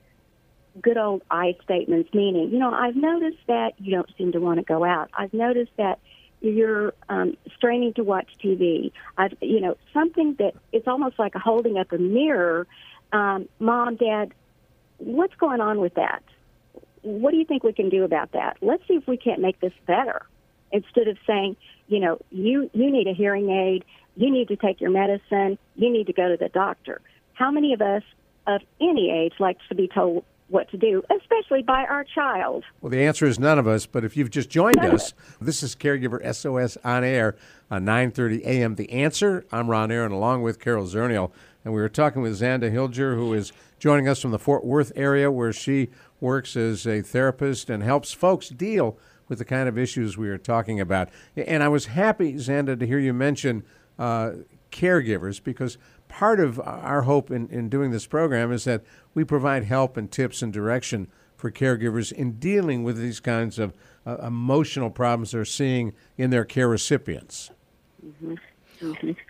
[0.81, 4.59] good old I statements, meaning, you know, I've noticed that you don't seem to want
[4.59, 5.11] to go out.
[5.13, 5.99] I've noticed that
[6.41, 8.93] you're um, straining to watch TV.
[9.19, 12.67] I've, you know, something that it's almost like holding up a mirror.
[13.13, 14.33] Um, Mom, Dad,
[14.99, 16.23] what's going on with that?
[17.03, 18.59] What do you think we can do about that?
[18.63, 20.23] Let's see if we can't make this better.
[20.73, 21.57] Instead of saying,
[21.89, 23.85] you know, you you need a hearing aid,
[24.17, 27.01] you need to take your medicine, you need to go to the doctor.
[27.35, 28.03] How many of us
[28.47, 32.65] of any age likes to be told what to do, especially by our child?
[32.81, 33.87] Well, the answer is none of us.
[33.87, 37.37] But if you've just joined none us, this is Caregiver SOS on air
[37.71, 38.75] on 9:30 a.m.
[38.75, 39.45] The Answer.
[39.53, 41.31] I'm Ron Aaron, along with Carol Zernial,
[41.65, 44.93] and we were talking with Zanda Hilger, who is joining us from the Fort Worth
[44.95, 45.89] area, where she
[46.21, 48.99] works as a therapist and helps folks deal
[49.31, 51.09] with the kind of issues we are talking about.
[51.35, 53.65] And I was happy, Zanda, to hear you mention
[53.99, 54.33] uh,
[54.71, 58.83] caregivers because part of our hope in, in doing this program is that
[59.15, 63.73] we provide help and tips and direction for caregivers in dealing with these kinds of
[64.05, 67.51] uh, emotional problems they're seeing in their care recipients.
[68.05, 68.35] Mm-hmm.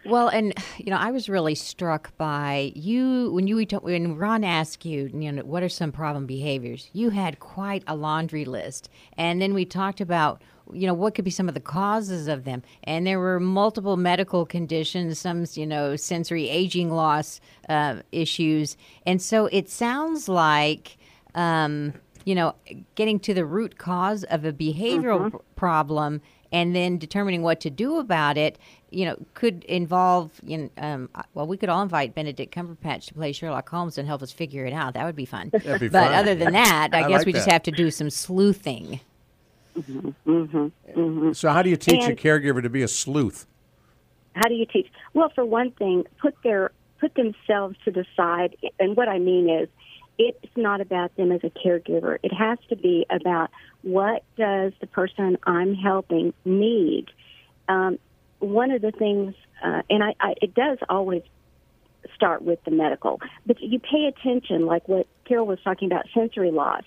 [0.04, 4.84] Well, and you know, I was really struck by you when you when Ron asked
[4.84, 6.88] you, you know, what are some problem behaviors?
[6.92, 11.24] You had quite a laundry list, and then we talked about you know what could
[11.24, 15.66] be some of the causes of them and there were multiple medical conditions some you
[15.66, 20.96] know sensory aging loss uh, issues and so it sounds like
[21.34, 21.92] um,
[22.24, 22.54] you know
[22.94, 25.36] getting to the root cause of a behavioral mm-hmm.
[25.56, 26.20] problem
[26.52, 28.58] and then determining what to do about it
[28.90, 33.14] you know could involve you know, um, well we could all invite benedict cumberbatch to
[33.14, 35.90] play sherlock holmes and help us figure it out that would be fun be but
[35.90, 36.14] fun.
[36.14, 37.38] other than that i, I guess like we that.
[37.38, 39.00] just have to do some sleuthing
[39.78, 41.32] Mm-hmm, mm-hmm.
[41.32, 43.46] So, how do you teach And- a caregiver to be a sleuth?
[44.34, 44.86] How do you teach?
[45.14, 48.56] Well, for one thing, put their put themselves to the side.
[48.78, 49.68] And what I mean is,
[50.20, 52.18] it's not about them as a caregiver.
[52.22, 57.06] It has to be about what does the person I'm helping need.
[57.68, 57.98] Um,
[58.38, 61.22] one of the things, uh, and I, I, it does always
[62.14, 66.50] start with the medical, but you pay attention, like what Carol was talking about sensory
[66.50, 66.84] loss.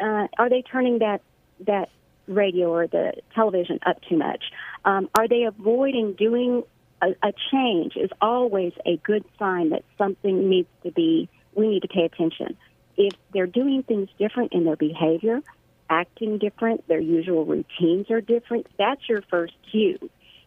[0.00, 1.22] Uh, are they turning that
[1.66, 1.88] that
[2.26, 4.42] radio or the television up too much?
[4.84, 6.64] Um, are they avoiding doing
[7.00, 7.96] a, a change?
[7.96, 11.28] Is always a good sign that something needs to be.
[11.56, 12.56] We need to pay attention.
[12.96, 15.40] If they're doing things different in their behavior,
[15.90, 19.98] acting different, their usual routines are different, that's your first cue.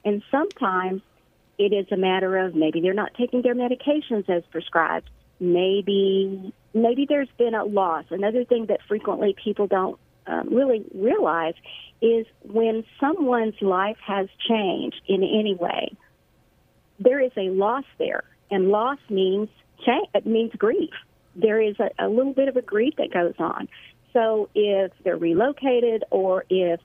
[0.05, 1.01] And sometimes
[1.57, 5.09] it is a matter of maybe they're not taking their medications as prescribed.
[5.39, 8.05] Maybe maybe there's been a loss.
[8.09, 11.55] Another thing that frequently people don't um, really realize
[12.01, 15.95] is when someone's life has changed in any way,
[16.99, 19.49] there is a loss there, and loss means
[19.85, 20.07] change.
[20.13, 20.93] It means grief.
[21.35, 23.67] There is a, a little bit of a grief that goes on.
[24.13, 26.79] So if they're relocated, or if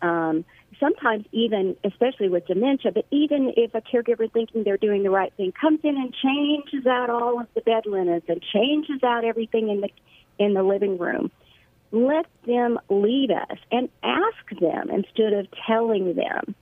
[0.00, 0.44] um,
[0.78, 5.32] sometimes even, especially with dementia, but even if a caregiver thinking they're doing the right
[5.36, 9.68] thing comes in and changes out all of the bed linens and changes out everything
[9.68, 9.88] in the
[10.38, 11.32] in the living room,
[11.90, 16.54] let them lead us and ask them instead of telling them.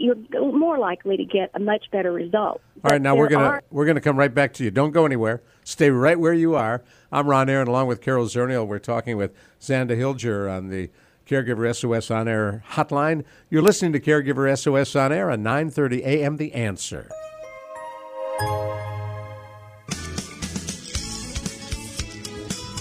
[0.00, 0.16] You're
[0.56, 2.62] more likely to get a much better result.
[2.82, 4.70] All right, now we're gonna are, we're gonna come right back to you.
[4.70, 5.42] Don't go anywhere.
[5.62, 6.82] Stay right where you are.
[7.12, 8.66] I'm Ron Aaron, along with Carol Zernial.
[8.66, 10.88] We're talking with Zanda Hilger on the
[11.26, 13.24] Caregiver SOS on Air hotline.
[13.50, 16.38] You're listening to Caregiver SOS on Air on 9:30 a.m.
[16.38, 17.10] The Answer.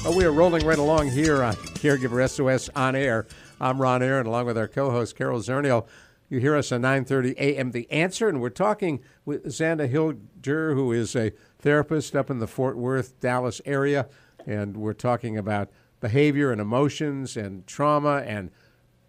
[0.06, 3.28] Oh, we are rolling right along here on Caregiver SOS on Air.
[3.60, 5.86] I'm Ron Aaron, along with our co-host Carol Zernial.
[6.30, 7.72] You hear us at 9:30 a.m.
[7.72, 12.46] The Answer, and we're talking with Zanda Hilger, who is a therapist up in the
[12.46, 14.08] Fort Worth, Dallas area,
[14.46, 18.52] and we're talking about behavior and emotions and trauma and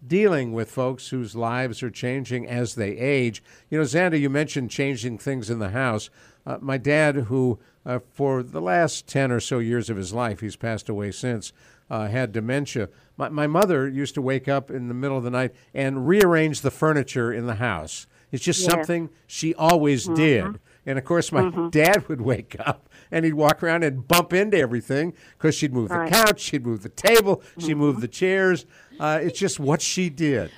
[0.05, 3.43] dealing with folks whose lives are changing as they age.
[3.69, 6.09] You know, Zanda, you mentioned changing things in the house.
[6.43, 10.39] Uh, my dad, who uh, for the last 10 or so years of his life,
[10.39, 11.53] he's passed away since,
[11.91, 12.87] uh, had dementia.
[13.17, 16.61] My, my mother used to wake up in the middle of the night and rearrange
[16.61, 18.07] the furniture in the house.
[18.31, 18.71] It's just yes.
[18.71, 20.15] something she always mm-hmm.
[20.15, 20.59] did.
[20.85, 21.67] And of course, my mm-hmm.
[21.67, 25.91] dad would wake up and he'd walk around and bump into everything because she'd move
[25.91, 26.09] right.
[26.09, 27.61] the couch, she'd move the table, mm-hmm.
[27.61, 28.65] she'd move the chairs.
[28.97, 30.49] Uh, it's just what she did.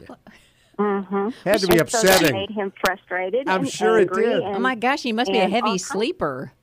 [0.78, 1.30] Mm-hmm.
[1.44, 2.28] Had to be upsetting.
[2.28, 3.50] So made him frustrated.
[3.50, 4.44] I'm sure it did.
[4.44, 6.54] oh my gosh, he must be a heavy sleeper.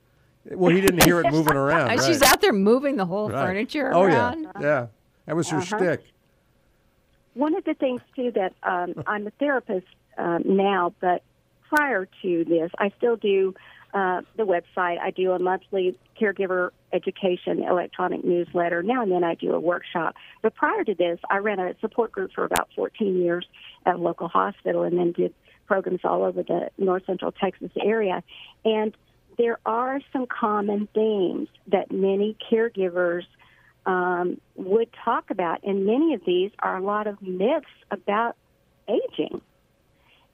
[0.45, 1.87] Well, he didn't hear it moving around.
[1.87, 2.01] right.
[2.01, 3.45] She's out there moving the whole right.
[3.45, 4.43] furniture oh, around.
[4.43, 4.87] yeah, yeah.
[5.25, 5.77] That was her uh-huh.
[5.77, 6.03] shtick.
[7.33, 11.23] One of the things too that um, I'm a therapist um, now, but
[11.69, 13.53] prior to this, I still do
[13.93, 14.99] uh, the website.
[14.99, 18.83] I do a monthly caregiver education electronic newsletter.
[18.83, 20.15] Now and then I do a workshop.
[20.41, 23.45] But prior to this, I ran a support group for about 14 years
[23.85, 25.33] at a local hospital and then did
[25.67, 28.23] programs all over the north central Texas area.
[28.65, 28.95] And
[29.41, 33.23] there are some common themes that many caregivers
[33.87, 38.35] um, would talk about, and many of these are a lot of myths about
[38.87, 39.41] aging.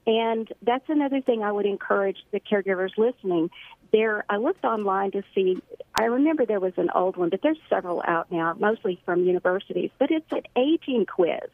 [0.06, 3.48] And that's another thing I would encourage the caregivers listening.
[3.92, 5.56] There, I looked online to see.
[5.98, 9.90] I remember there was an old one, but there's several out now, mostly from universities.
[9.98, 11.48] But it's an aging quiz,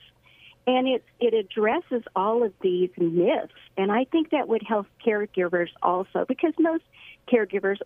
[0.67, 3.53] and it it addresses all of these myths.
[3.77, 6.83] And I think that would help caregivers also, because most
[7.27, 7.79] caregivers,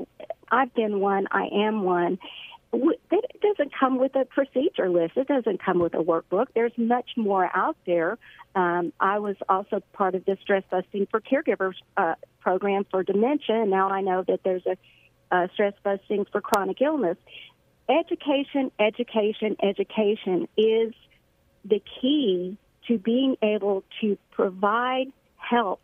[0.51, 2.19] I've been one, I am one,
[2.73, 5.17] it doesn't come with a procedure list.
[5.17, 6.47] It doesn't come with a workbook.
[6.55, 8.19] There's much more out there.
[8.55, 13.63] Um, I was also part of the stress busting for caregivers uh, program for dementia,
[13.63, 14.77] and now I know that there's a,
[15.35, 17.17] a stress busting for chronic illness.
[17.89, 20.93] Education, education, education is
[21.65, 25.83] the key to being able to provide help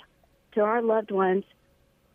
[0.52, 1.44] to our loved ones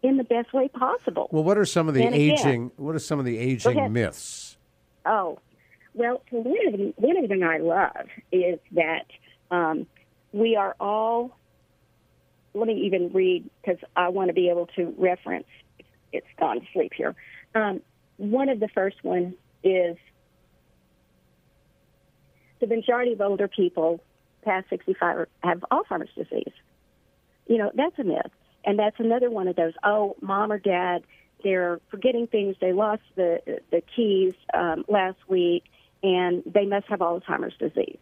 [0.02, 1.28] in the best way possible.
[1.32, 2.38] Well, what are some of the and aging?
[2.40, 4.58] Again, what are some of the aging myths?
[5.06, 5.40] Oh,
[5.94, 9.06] well, one of them, one of them I love is that
[9.52, 9.88] um,
[10.32, 11.38] we are all.
[12.54, 15.46] Let me even read because I want to be able to reference.
[16.12, 17.16] It's gone to sleep here.
[17.54, 17.82] Um,
[18.18, 19.98] one of the first ones is
[22.60, 24.02] the majority of older people
[24.44, 26.54] past 65 have Alzheimer's disease.
[27.48, 28.32] You know, that's a myth.
[28.66, 31.04] And that's another one of those, oh, mom or dad
[31.44, 32.56] they're forgetting things.
[32.60, 35.64] They lost the the keys um, last week,
[36.04, 38.00] and they must have Alzheimer's disease.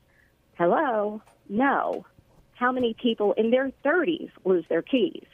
[0.57, 2.05] Hello, no.
[2.55, 5.27] How many people in their 30s lose their keys?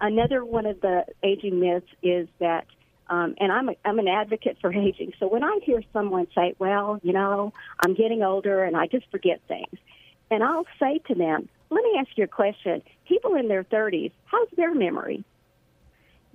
[0.00, 2.66] Another one of the aging myths is that,
[3.08, 5.12] um, and I'm a, I'm an advocate for aging.
[5.20, 7.52] So when I hear someone say, "Well, you know,
[7.84, 9.78] I'm getting older and I just forget things,"
[10.30, 12.82] and I'll say to them, "Let me ask you a question.
[13.06, 15.24] People in their 30s, how's their memory?"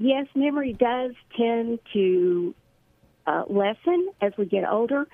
[0.01, 2.55] yes, memory does tend to
[3.27, 5.07] uh, lessen as we get older,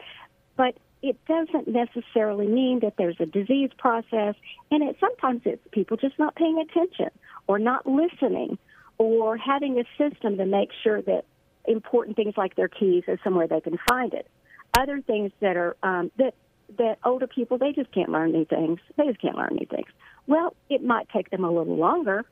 [0.56, 4.36] but it doesn't necessarily mean that there's a disease process,
[4.71, 7.10] and it sometimes it's people just not paying attention
[7.47, 8.58] or not listening
[8.97, 11.25] or having a system to make sure that
[11.65, 14.27] important things like their keys is somewhere they can find it.
[14.75, 16.34] Other things that are um, that
[16.77, 18.80] that older people they just can't learn new things.
[18.97, 19.88] They just can't learn new things.
[20.27, 22.25] Well, it might take them a little longer,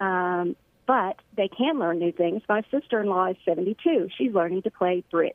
[0.00, 0.54] um,
[0.86, 2.42] but they can learn new things.
[2.48, 4.08] My sister-in-law is 72.
[4.16, 5.34] She's learning to play bridge.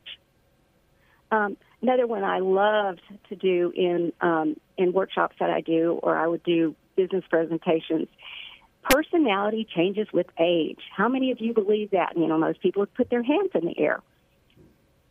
[1.31, 6.17] Um, another one I loved to do in um, in workshops that I do, or
[6.17, 8.07] I would do business presentations.
[8.89, 10.79] Personality changes with age.
[10.95, 12.17] How many of you believe that?
[12.17, 14.01] You know, most people would put their hands in the air.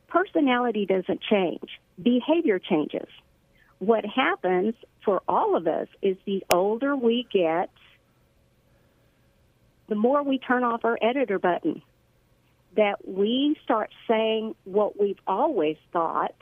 [0.09, 1.70] Personality doesn't change.
[2.03, 3.09] Behavior changes.
[3.79, 7.71] What happens for all of us is the older we get,
[9.89, 11.83] the more we turn off our editor button
[12.77, 16.35] that we start saying what we've always thought,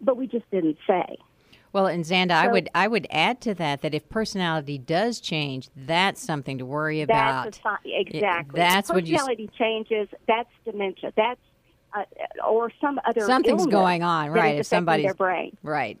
[0.00, 1.16] but we just didn't say.
[1.72, 5.20] Well, and Zanda, so, I would I would add to that that if personality does
[5.20, 7.44] change, that's something to worry about.
[7.44, 8.58] That's a, exactly.
[8.58, 10.08] It, that's what personality changes.
[10.26, 11.12] That's dementia.
[11.16, 11.40] That's
[11.96, 14.58] uh, or some other something's going on, right?
[14.58, 15.98] If somebody's their brain, right.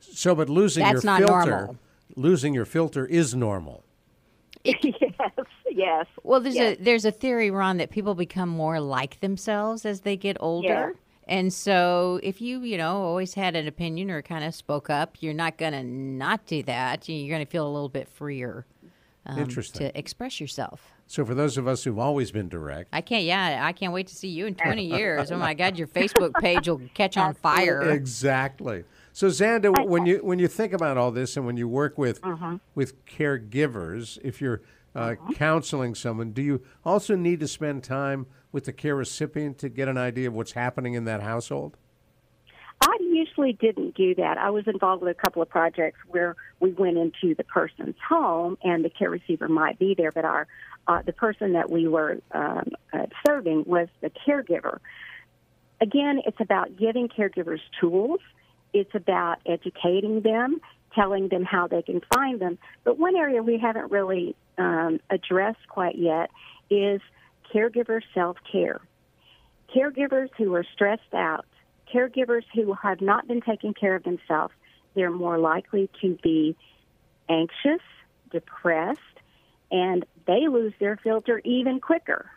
[0.00, 1.76] So, but losing that's your not filter, normal.
[2.16, 3.84] losing your filter is normal.
[4.64, 5.36] yes,
[5.70, 6.06] yes.
[6.22, 6.78] Well, there's yes.
[6.78, 10.68] a there's a theory, Ron, that people become more like themselves as they get older.
[10.68, 10.90] Yeah.
[11.28, 15.18] And so, if you, you know, always had an opinion or kind of spoke up,
[15.20, 17.06] you're not going to not do that.
[17.06, 18.64] You're going to feel a little bit freer
[19.26, 19.90] um, Interesting.
[19.90, 20.94] to express yourself.
[21.10, 24.08] So, for those of us who've always been direct, I can't, yeah, I can't wait
[24.08, 25.32] to see you in 20 years.
[25.32, 27.80] Oh my God, your Facebook page will catch on fire.
[27.80, 28.84] Exactly.
[29.14, 32.20] So, Zanda, when you when you think about all this, and when you work with
[32.22, 32.58] uh-huh.
[32.74, 34.60] with caregivers, if you're
[34.94, 39.70] uh, counseling someone, do you also need to spend time with the care recipient to
[39.70, 41.78] get an idea of what's happening in that household?
[42.80, 44.38] I usually didn't do that.
[44.38, 48.56] I was involved with a couple of projects where we went into the person's home
[48.62, 50.46] and the care receiver might be there, but our
[50.88, 54.78] uh, the person that we were um, uh, serving was the caregiver.
[55.80, 58.20] Again, it's about giving caregivers tools.
[58.72, 60.60] It's about educating them,
[60.94, 62.58] telling them how they can find them.
[62.84, 66.30] But one area we haven't really um, addressed quite yet
[66.70, 67.00] is
[67.54, 68.80] caregiver self care.
[69.74, 71.44] Caregivers who are stressed out,
[71.94, 74.54] caregivers who have not been taking care of themselves,
[74.94, 76.56] they're more likely to be
[77.28, 77.82] anxious,
[78.30, 79.00] depressed,
[79.70, 82.30] and they lose their filter even quicker.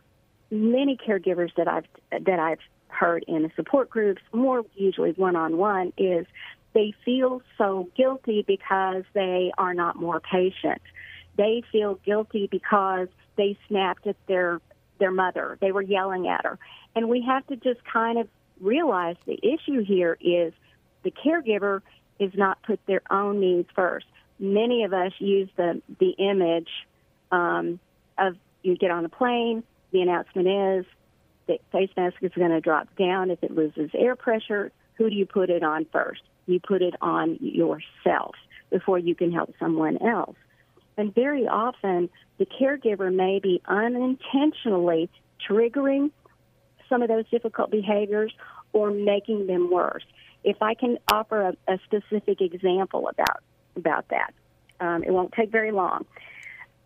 [0.49, 5.93] Many caregivers that I've that I've heard in support groups, more usually one on one,
[5.97, 6.25] is
[6.73, 10.81] they feel so guilty because they are not more patient.
[11.37, 14.59] They feel guilty because they snapped at their
[14.99, 15.57] their mother.
[15.59, 16.59] They were yelling at her.
[16.95, 18.27] And we have to just kind of
[18.59, 20.53] realize the issue here is
[21.03, 21.81] the caregiver
[22.19, 24.05] is not put their own needs first.
[24.39, 26.69] Many of us use the the image
[27.31, 27.79] um,
[28.17, 30.85] of you get on a plane, the announcement is
[31.47, 34.71] the face mask is going to drop down if it loses air pressure.
[34.95, 36.21] Who do you put it on first?
[36.45, 38.35] You put it on yourself
[38.69, 40.35] before you can help someone else.
[40.97, 45.09] And very often, the caregiver may be unintentionally
[45.47, 46.11] triggering
[46.89, 48.33] some of those difficult behaviors
[48.73, 50.03] or making them worse.
[50.43, 53.43] If I can offer a, a specific example about
[53.75, 54.33] about that,
[54.81, 56.05] um, it won't take very long.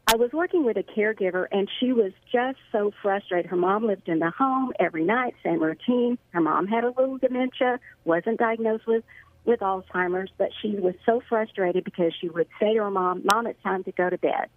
[0.07, 3.49] I was working with a caregiver, and she was just so frustrated.
[3.49, 6.19] Her mom lived in the home every night, same routine.
[6.29, 9.03] Her mom had a little dementia, wasn't diagnosed with
[9.45, 13.45] with Alzheimer's, but she was so frustrated because she would say to her mom, Mom,
[13.45, 14.49] it's time to go to bed.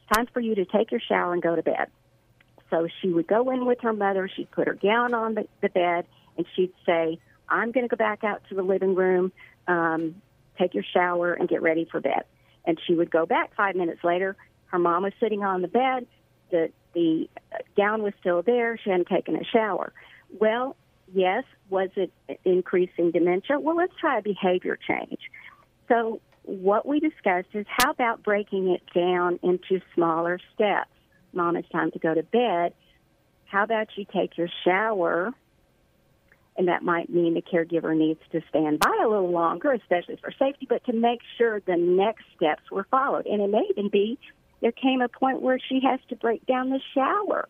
[0.00, 1.88] It's time for you to take your shower and go to bed.
[2.68, 5.68] So she would go in with her mother, she'd put her gown on the, the
[5.68, 6.04] bed,
[6.36, 9.32] and she'd say, I'm going to go back out to the living room,
[9.68, 10.16] um,
[10.58, 12.24] take your shower, and get ready for bed.
[12.64, 14.36] And she would go back five minutes later.
[14.68, 16.06] Her mom was sitting on the bed.
[16.50, 17.28] The, the
[17.76, 18.78] gown was still there.
[18.82, 19.92] She hadn't taken a shower.
[20.38, 20.76] Well,
[21.12, 22.12] yes, was it
[22.44, 23.58] increasing dementia?
[23.58, 25.18] Well, let's try a behavior change.
[25.88, 30.90] So, what we discussed is how about breaking it down into smaller steps?
[31.34, 32.72] Mom, it's time to go to bed.
[33.44, 35.32] How about you take your shower?
[36.56, 40.32] And that might mean the caregiver needs to stand by a little longer, especially for
[40.38, 43.26] safety, but to make sure the next steps were followed.
[43.26, 44.18] And it may even be
[44.60, 47.48] there came a point where she has to break down the shower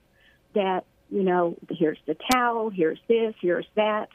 [0.55, 4.09] that you know, here's the towel, here's this, here's that.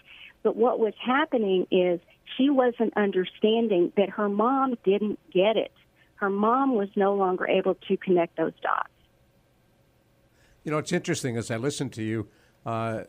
[0.44, 2.00] But what was happening is
[2.38, 5.72] she wasn't understanding that her mom didn't get it.
[6.16, 8.90] Her mom was no longer able to connect those dots.
[10.64, 12.28] You know, it's interesting as I listen to you.
[12.66, 13.04] Uh,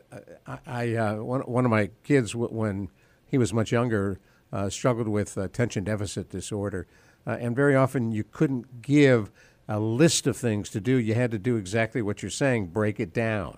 [0.45, 2.89] I, I uh, one, one of my kids, when
[3.25, 4.19] he was much younger,
[4.51, 6.87] uh, struggled with attention deficit disorder.
[7.25, 9.31] Uh, and very often you couldn't give
[9.67, 10.95] a list of things to do.
[10.97, 13.57] You had to do exactly what you're saying, break it down.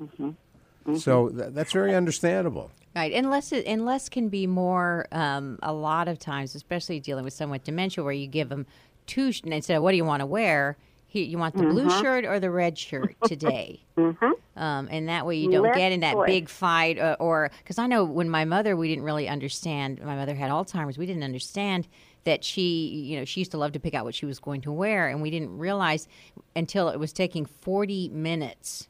[0.00, 0.28] Mm-hmm.
[0.30, 0.96] Mm-hmm.
[0.96, 2.70] So th- that's very understandable.
[2.94, 5.06] Right, and less and less can be more.
[5.10, 8.66] Um, a lot of times, especially dealing with someone with dementia, where you give them
[9.06, 11.86] two sh- instead of what do you want to wear, he, you want the blue
[11.86, 12.02] Mm-hmm.
[12.02, 14.32] shirt or the red shirt today, Mhm.
[14.56, 16.26] um, and that way you don't Less get in that choice.
[16.28, 16.98] big fight.
[16.98, 20.00] Uh, or because I know when my mother, we didn't really understand.
[20.04, 20.96] My mother had Alzheimer's.
[20.98, 21.88] We didn't understand
[22.24, 24.60] that she, you know, she used to love to pick out what she was going
[24.62, 26.08] to wear, and we didn't realize
[26.56, 28.88] until it was taking forty minutes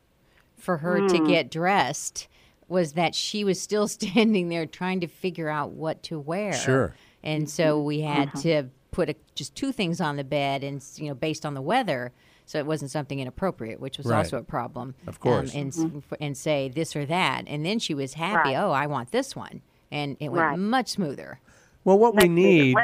[0.57, 1.07] for her Hmm.
[1.09, 2.28] to get dressed
[2.68, 6.53] was that she was still standing there trying to figure out what to wear.
[6.53, 6.95] Sure.
[7.22, 8.41] And so we had Uh-huh.
[8.43, 11.61] to put a, just two things on the bed and you know based on the
[11.61, 12.12] weather
[12.47, 14.18] so it wasn't something inappropriate which was Right.
[14.18, 15.53] also a problem Of course.
[15.53, 15.85] um, and s
[16.20, 18.57] and say this or that and then she was happy Right.
[18.57, 20.59] oh I want this one and it went Right.
[20.61, 21.41] much smoother
[21.85, 22.76] Well, what we need,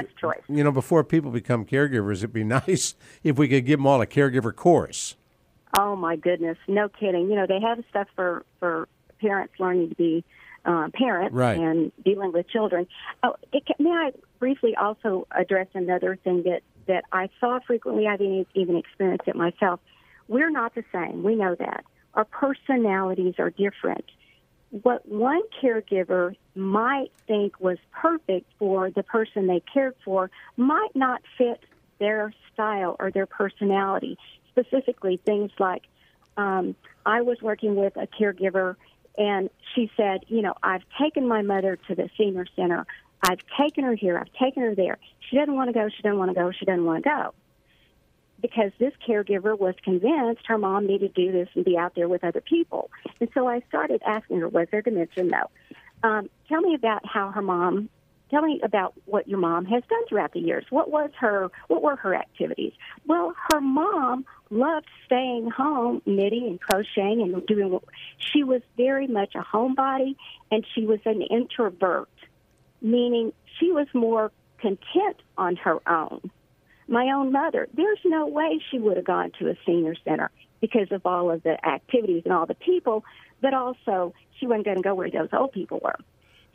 [0.49, 2.95] you know, before people become caregivers, it'd be nice
[3.25, 5.17] if we could give them all a caregiver course.
[5.79, 7.31] Oh my goodness, no kidding.
[7.31, 8.89] You know, they have stuff for for
[9.21, 10.25] parents learning to be
[10.65, 11.59] uh, parents Right.
[11.59, 12.87] and dealing with children.
[13.23, 18.07] Oh, it, can- may I briefly also address another thing that that I saw frequently?
[18.07, 19.81] I didn't even experience it myself.
[20.29, 21.23] We're not the same.
[21.23, 21.85] We know that
[22.15, 24.05] our personalities are different.
[24.71, 31.23] What one caregiver might think was perfect for the person they cared for might not
[31.37, 31.61] fit
[31.99, 34.17] their style or their personality.
[34.49, 35.83] Specifically, things like
[36.37, 38.77] um, I was working with a caregiver,
[39.19, 42.87] and she said, You know, I've taken my mother to the senior center.
[43.23, 44.19] I've taken her here.
[44.19, 44.99] I've taken her there.
[45.29, 45.89] She doesn't want to go.
[45.89, 46.51] She doesn't want to go.
[46.53, 47.35] She doesn't want to go.
[48.41, 52.09] Because this caregiver was convinced her mom needed to do this and be out there
[52.09, 52.91] with other people.
[53.21, 55.25] And so I started asking her, Was there dementia?
[55.25, 55.51] No.
[56.03, 57.91] Um, tell me about how her mom
[58.31, 60.65] tell me about what your mom has done throughout the years.
[60.71, 62.73] What was her what were her activities?
[63.07, 67.79] Well, her mom loved staying home, knitting and crocheting and doing
[68.19, 70.17] she was very much a homebody
[70.51, 72.09] and she was an introvert,
[72.81, 76.31] meaning she was more content on her own.
[76.91, 80.29] My own mother, there's no way she would have gone to a senior center
[80.61, 83.05] because of all of the activities and all the people,
[83.41, 85.97] but also she wasn't going to go where those old people were.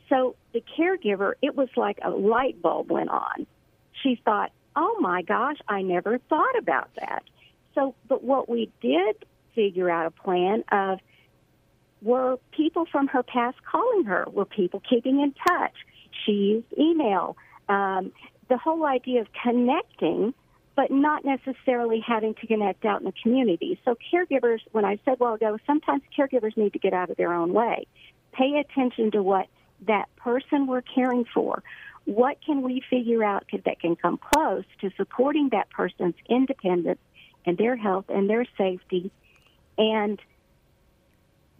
[0.09, 3.47] So the caregiver, it was like a light bulb went on.
[4.03, 7.23] She thought, oh my gosh, I never thought about that.
[7.73, 9.25] So, but what we did
[9.55, 10.99] figure out a plan of
[12.01, 14.25] were people from her past calling her?
[14.29, 15.73] Were people keeping in touch?
[16.25, 17.37] She used email.
[17.69, 18.11] Um,
[18.47, 20.33] the whole idea of connecting,
[20.75, 23.79] but not necessarily having to connect out in the community.
[23.85, 27.17] So, caregivers, when I said a while ago, sometimes caregivers need to get out of
[27.17, 27.87] their own way.
[28.33, 29.47] Pay attention to what
[29.87, 31.63] that person we're caring for.
[32.05, 36.99] What can we figure out that can come close to supporting that person's independence
[37.45, 39.11] and their health and their safety,
[39.77, 40.19] and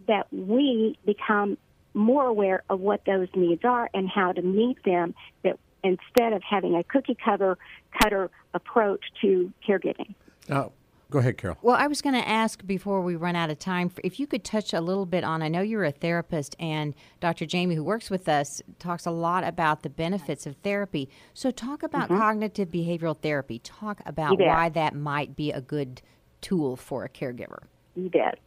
[0.08, 1.58] that we become
[1.96, 6.42] more aware of what those needs are and how to meet them that instead of
[6.44, 7.58] having a cookie cutter
[8.02, 10.16] cutter approach to caregiving.
[10.50, 10.72] Oh,
[11.12, 11.58] go ahead, Carol.
[11.62, 14.44] Well, I was going to ask before we run out of time if you could
[14.44, 15.42] touch a little bit on.
[15.42, 17.46] I know you're a therapist, and Dr.
[17.46, 21.10] Jamie, who works with us, talks a lot about the benefits of therapy.
[21.34, 22.18] So, talk about mm-hmm.
[22.18, 23.60] cognitive behavioral therapy.
[23.60, 26.02] Talk about why that might be a good
[26.42, 27.64] tool for a caregiver.
[27.96, 28.40] You bet.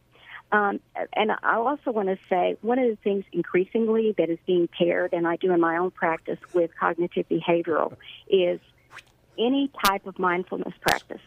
[0.51, 0.79] Um,
[1.13, 5.13] and I also want to say one of the things increasingly that is being paired,
[5.13, 7.95] and I do in my own practice with cognitive behavioral,
[8.27, 8.59] is
[9.37, 11.21] any type of mindfulness practice.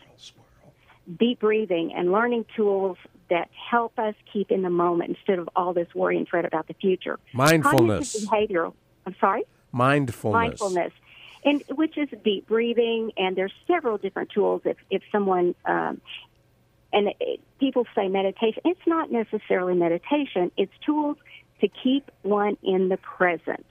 [1.19, 2.97] Deep breathing and learning tools
[3.31, 6.67] that help us keep in the moment instead of all this worry and fret about
[6.67, 7.19] the future.
[7.33, 8.13] Mindfulness.
[8.13, 8.75] Cognitive behavioral.
[9.07, 9.45] I'm sorry?
[9.73, 10.35] Mindfulness.
[10.35, 10.93] mindfulness,
[11.45, 13.13] and which is deep breathing.
[13.17, 14.63] And there's several different tools.
[14.65, 16.01] If if someone um,
[16.93, 20.51] and it, people say meditation, it's not necessarily meditation.
[20.57, 21.17] It's tools
[21.61, 23.67] to keep one in the present.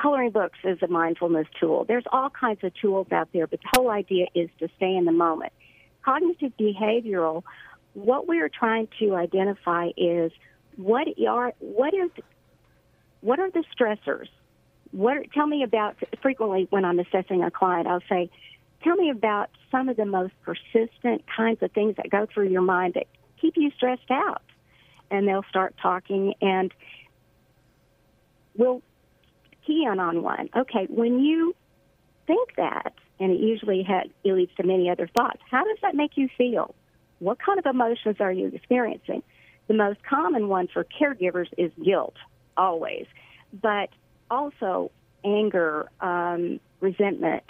[0.00, 1.84] Coloring books is a mindfulness tool.
[1.84, 5.04] There's all kinds of tools out there, but the whole idea is to stay in
[5.04, 5.52] the moment.
[6.02, 7.42] Cognitive behavioral,
[7.92, 10.32] what we are trying to identify is
[10.76, 12.10] what are what is
[13.20, 14.28] what are the stressors
[14.92, 18.30] what are, tell me about frequently when I'm assessing a client, I'll say,
[18.82, 22.62] tell me about some of the most persistent kinds of things that go through your
[22.62, 23.06] mind that
[23.40, 24.42] keep you stressed out.
[25.10, 26.72] And they'll start talking and
[28.56, 28.82] we'll
[29.66, 30.48] key in on one.
[30.56, 31.54] Okay, when you
[32.26, 35.94] think that, and it usually ha- it leads to many other thoughts, how does that
[35.94, 36.74] make you feel?
[37.18, 39.22] What kind of emotions are you experiencing?
[39.70, 42.16] the most common one for caregivers is guilt,
[42.56, 43.06] always,
[43.52, 43.88] but
[44.28, 44.90] also
[45.24, 47.44] anger, um, resentment,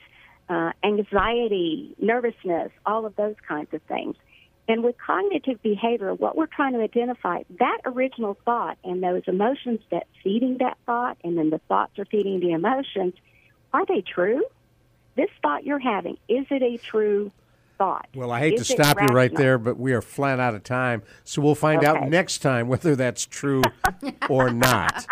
[0.51, 4.17] uh, anxiety, nervousness, all of those kinds of things.
[4.69, 9.81] And with cognitive behavior, what we're trying to identify, that original thought and those emotions
[9.91, 13.15] that feeding that thought, and then the thoughts are feeding the emotions,
[13.73, 14.43] are they true?
[15.17, 17.31] This thought you're having, is it a true
[17.81, 18.07] thought?
[18.15, 20.55] Well, I hate Is to it stop you right there, but we are flat out
[20.55, 21.03] of time.
[21.25, 23.63] So we'll find out next time whether that's true
[24.29, 25.07] or not.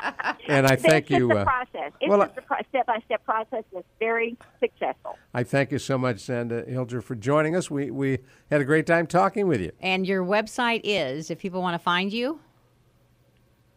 [0.49, 1.33] And I thank it's just you.
[1.33, 1.93] a uh, process.
[1.99, 5.17] It's well, just a step-by-step process that's very successful.
[5.33, 7.71] I thank you so much, Zanda Hilger, for joining us.
[7.71, 8.19] We, we
[8.51, 9.73] had a great time talking with you.
[9.81, 12.39] And your website is, if people want to find you,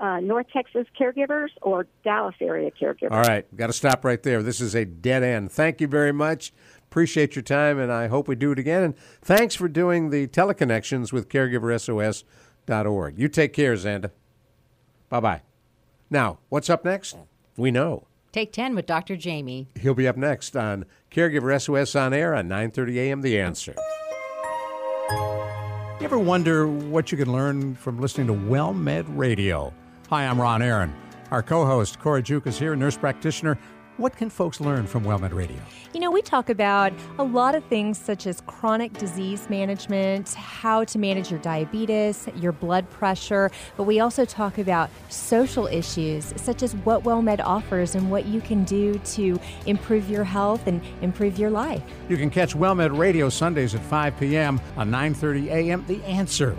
[0.00, 3.10] Uh, North Texas Caregivers or Dallas area caregivers.
[3.10, 4.44] All right, got to stop right there.
[4.44, 5.50] This is a dead end.
[5.50, 6.52] Thank you very much.
[6.84, 8.84] Appreciate your time, and I hope we do it again.
[8.84, 13.18] And thanks for doing the teleconnections with caregiversos.org.
[13.18, 14.12] You take care, Zanda.
[15.08, 15.42] Bye bye.
[16.10, 17.16] Now, what's up next?
[17.56, 18.06] We know.
[18.30, 19.16] take 10 with Dr.
[19.16, 19.66] Jamie.
[19.80, 23.22] He'll be up next on Caregiver SOS on air on 9:30 a.m.
[23.22, 23.74] The Answer.
[26.08, 29.74] Ever wonder what you can learn from listening to WellMed Radio?
[30.08, 30.96] Hi, I'm Ron Aaron.
[31.30, 33.58] Our co-host Cora Juke is here, nurse practitioner.
[33.98, 35.56] What can folks learn from WellMed Radio?
[35.92, 40.84] You know, we talk about a lot of things such as chronic disease management, how
[40.84, 46.62] to manage your diabetes, your blood pressure, but we also talk about social issues such
[46.62, 51.36] as what WellMed offers and what you can do to improve your health and improve
[51.36, 51.82] your life.
[52.08, 54.60] You can catch WellMed Radio Sundays at 5 p.m.
[54.76, 55.84] on 9:30 a.m.
[55.88, 56.54] The Answer.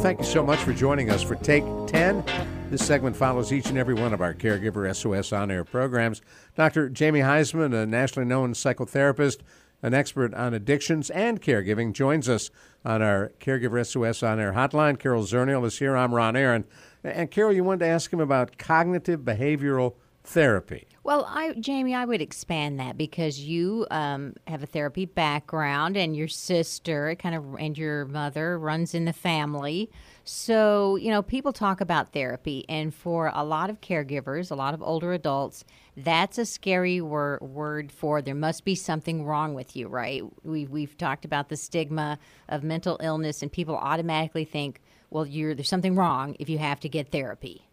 [0.00, 2.24] Thank you so much for joining us for Take 10.
[2.70, 6.22] This segment follows each and every one of our Caregiver SOS on air programs.
[6.56, 6.88] Dr.
[6.88, 9.40] Jamie Huysman, a nationally known psychotherapist,
[9.82, 12.50] an expert on addictions and caregiving, joins us
[12.82, 14.98] on our Caregiver SOS on air hotline.
[14.98, 15.94] Carol Zernial is here.
[15.94, 16.64] I'm Ron Aaron.
[17.04, 19.96] And Carol, you wanted to ask him about cognitive behavioral
[20.30, 20.86] therapy.
[21.02, 26.14] Well, I, Jamie, I would expand that because you um, have a therapy background, and
[26.14, 29.90] your sister, kind of, and your mother runs in the family.
[30.24, 34.74] So, you know, people talk about therapy, and for a lot of caregivers, a lot
[34.74, 35.64] of older adults,
[35.96, 40.22] that's a scary wor- word for there must be something wrong with you, right?
[40.44, 42.18] We, we've talked about the stigma
[42.48, 46.78] of mental illness, and people automatically think, well, you're, there's something wrong if you have
[46.80, 47.66] to get therapy.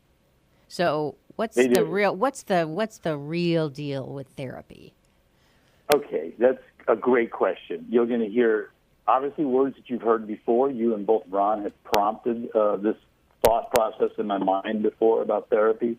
[0.69, 1.85] So, what's They the do.
[1.85, 4.93] real what's the what's the real deal with therapy?
[5.93, 7.85] Okay, that's a great question.
[7.89, 8.71] You're going to hear
[9.07, 10.69] obviously words that you've heard before.
[10.69, 12.97] You and both Ron have prompted uh, this
[13.45, 15.97] thought process in my mind before about therapy.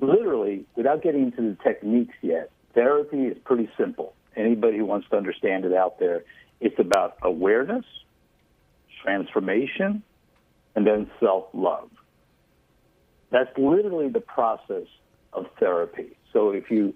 [0.00, 4.14] Literally, without getting into the techniques yet, therapy is pretty simple.
[4.36, 6.22] Anybody who wants to understand it out there,
[6.60, 7.84] it's about awareness,
[9.02, 10.02] transformation,
[10.74, 11.90] and then self love.
[13.30, 14.86] That's literally the process
[15.32, 16.16] of therapy.
[16.32, 16.94] So if you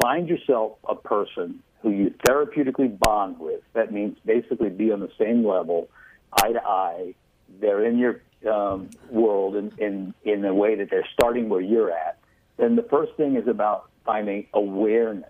[0.00, 5.10] find yourself a person who you therapeutically bond with, that means basically be on the
[5.18, 5.88] same level,
[6.32, 7.14] eye to eye.
[7.60, 11.90] They're in your um, world in, in, in a way that they're starting where you're
[11.90, 12.18] at.
[12.56, 15.28] Then the first thing is about finding awareness.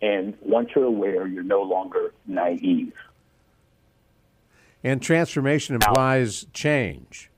[0.00, 2.92] And once you're aware, you're no longer naive.
[4.82, 7.30] And transformation implies change.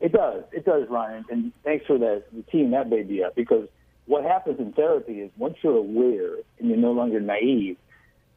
[0.00, 0.44] It does.
[0.52, 1.24] It does, Ryan.
[1.30, 3.68] And thanks for that teeing that baby up because
[4.06, 7.76] what happens in therapy is once you're aware and you're no longer naive,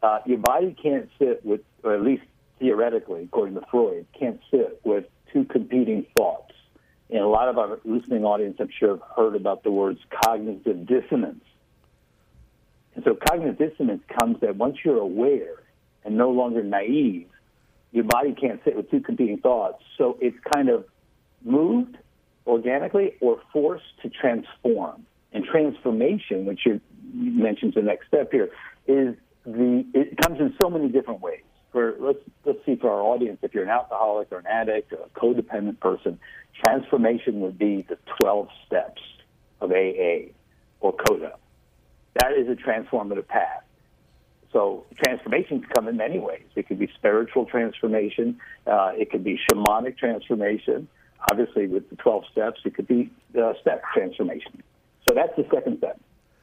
[0.03, 2.23] uh, your body can't sit with, or at least
[2.59, 6.53] theoretically, according to Freud, can't sit with two competing thoughts.
[7.09, 10.87] And a lot of our listening audience, I'm sure, have heard about the words cognitive
[10.87, 11.43] dissonance.
[12.95, 15.63] And so cognitive dissonance comes that once you're aware
[16.03, 17.27] and no longer naive,
[17.91, 19.83] your body can't sit with two competing thoughts.
[19.97, 20.85] So it's kind of
[21.43, 21.97] moved
[22.47, 25.05] organically or forced to transform.
[25.33, 26.81] And transformation, which you
[27.13, 28.49] mentioned the next step here,
[28.85, 29.15] is
[29.45, 31.43] the it comes in so many different ways.
[31.71, 34.99] For let's let's see for our audience, if you're an alcoholic or an addict or
[35.05, 36.19] a codependent person,
[36.65, 39.01] transformation would be the 12 steps
[39.61, 40.31] of AA
[40.81, 41.33] or CODA.
[42.15, 43.63] That is a transformative path.
[44.51, 46.43] So transformation can come in many ways.
[46.55, 48.39] It could be spiritual transformation.
[48.67, 50.89] Uh, it could be shamanic transformation.
[51.29, 54.63] Obviously, with the 12 steps, it could be uh, step transformation.
[55.07, 55.99] So that's the second step.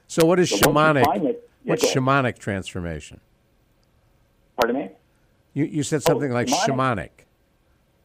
[0.07, 1.05] So, what is So shamanic?
[1.25, 3.21] it- What's shamanic transformation?
[4.59, 4.91] Pardon me?
[5.53, 6.65] You, you said something like shamanic?
[6.67, 7.11] shamanic.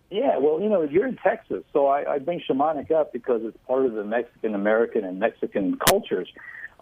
[0.10, 3.58] Yeah, well, you know, you're in Texas, so I, I bring shamanic up because it's
[3.68, 6.28] part of the Mexican American and Mexican cultures.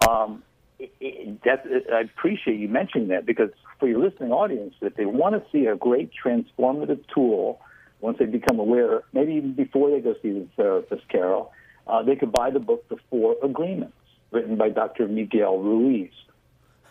[0.08, 0.42] Um,
[0.78, 4.96] it, it, that's, it, I appreciate you mentioning that because for your listening audience, if
[4.96, 7.60] they want to see a great transformative tool,
[8.02, 11.52] once they become aware, maybe even before they go see the therapist, Carol,
[11.86, 13.96] uh, they could buy the book The Four Agreements,
[14.32, 15.06] written by Dr.
[15.06, 16.10] Miguel Ruiz.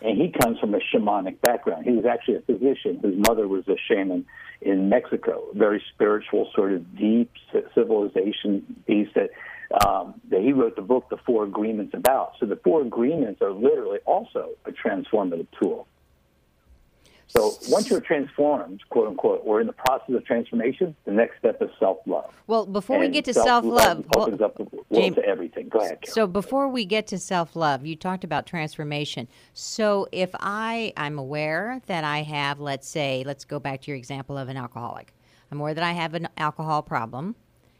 [0.00, 1.84] And he comes from a shamanic background.
[1.84, 2.98] He was actually a physician.
[3.02, 4.26] His mother was a shaman
[4.60, 7.30] in Mexico, very spiritual, sort of deep
[7.74, 9.30] civilization piece that
[9.86, 12.32] um, that he wrote the book, The Four Agreements, about.
[12.40, 15.86] So the Four Agreements are literally also a transformative tool.
[17.34, 21.62] So once you're transformed, quote unquote, or in the process of transformation, the next step
[21.62, 22.30] is self love.
[22.46, 25.24] Well, before and we get to self love, opens well, up the world James, to
[25.24, 25.70] everything.
[25.70, 26.00] Go ahead.
[26.04, 29.28] So before we get to self love, you talked about transformation.
[29.54, 33.96] So if I I'm aware that I have, let's say, let's go back to your
[33.96, 35.14] example of an alcoholic.
[35.50, 37.34] I'm aware that I have an alcohol problem,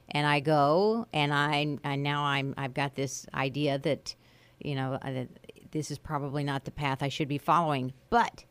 [0.08, 4.14] and I go and I, I now I'm I've got this idea that,
[4.60, 5.28] you know, that
[5.72, 8.44] this is probably not the path I should be following, but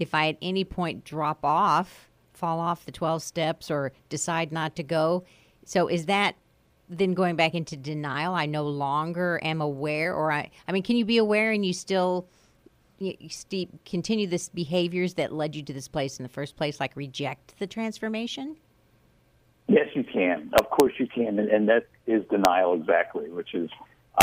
[0.00, 4.76] if I at any point drop off, fall off the 12 steps, or decide not
[4.76, 5.24] to go.
[5.64, 6.36] So is that
[6.88, 8.34] then going back into denial?
[8.34, 11.72] I no longer am aware, or I, I mean, can you be aware and you
[11.72, 12.26] still
[13.84, 17.58] continue this behaviors that led you to this place in the first place, like reject
[17.58, 18.56] the transformation?
[19.66, 20.50] Yes, you can.
[20.60, 23.70] Of course, you can, and, and that is denial exactly, which is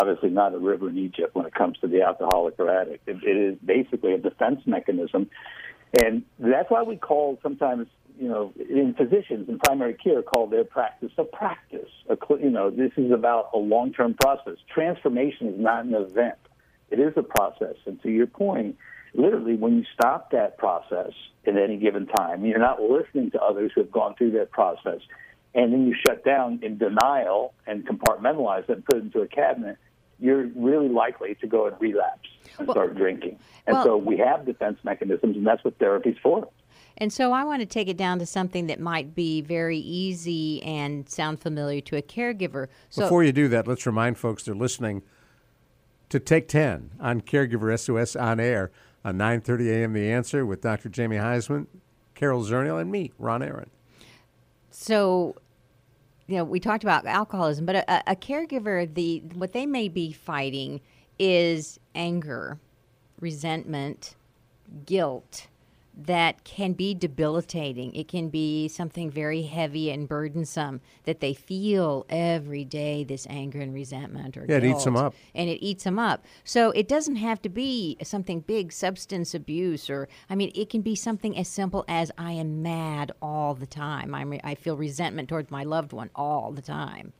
[0.00, 3.06] obviously not a river in Egypt when it comes to the alcoholic or addict.
[3.08, 5.28] it, it is basically a defense mechanism.
[6.02, 7.86] And that's why we call sometimes,
[8.18, 11.90] you know, in physicians in primary care, call their practice a practice.
[12.08, 14.56] A, you know, this is about a long term process.
[14.72, 16.38] Transformation is not an event,
[16.90, 17.76] it is a process.
[17.84, 18.76] And to your point,
[19.12, 21.12] literally, when you stop that process
[21.46, 25.00] at any given time, you're not listening to others who have gone through that process
[25.54, 29.26] and then you shut down in denial and compartmentalize it and put it into a
[29.26, 29.76] cabinet,
[30.18, 32.28] you're really likely to go and relapse
[32.58, 33.38] and well, start drinking.
[33.66, 36.48] And well, so we have defense mechanisms, and that's what therapy's for.
[36.98, 40.62] And so I want to take it down to something that might be very easy
[40.62, 42.68] and sound familiar to a caregiver.
[42.90, 45.02] So Before you do that, let's remind folks they're listening
[46.10, 48.70] to Take 10 on Caregiver SOS on air
[49.04, 49.92] on 9:30 a.m.
[49.94, 50.88] The Answer with Dr.
[50.88, 51.66] Jamie Huysman,
[52.14, 53.70] Carol Zernial, and me, Ron Aaron.
[54.70, 55.36] So,
[56.26, 60.12] you know, we talked about alcoholism, but a, a caregiver, the what they may be
[60.12, 60.80] fighting
[61.18, 62.58] is anger,
[63.20, 64.14] resentment,
[64.86, 65.48] guilt,
[65.94, 67.94] that can be debilitating.
[67.94, 73.60] It can be something very heavy and burdensome that they feel every day this anger
[73.60, 75.14] and resentment or yeah, guilt, it eats them up.
[75.34, 76.24] And it eats them up.
[76.44, 80.80] So it doesn't have to be something big, substance abuse, or, I mean, it can
[80.80, 84.14] be something as simple as I am mad all the time.
[84.14, 87.12] I'm, I feel resentment towards my loved one all the time.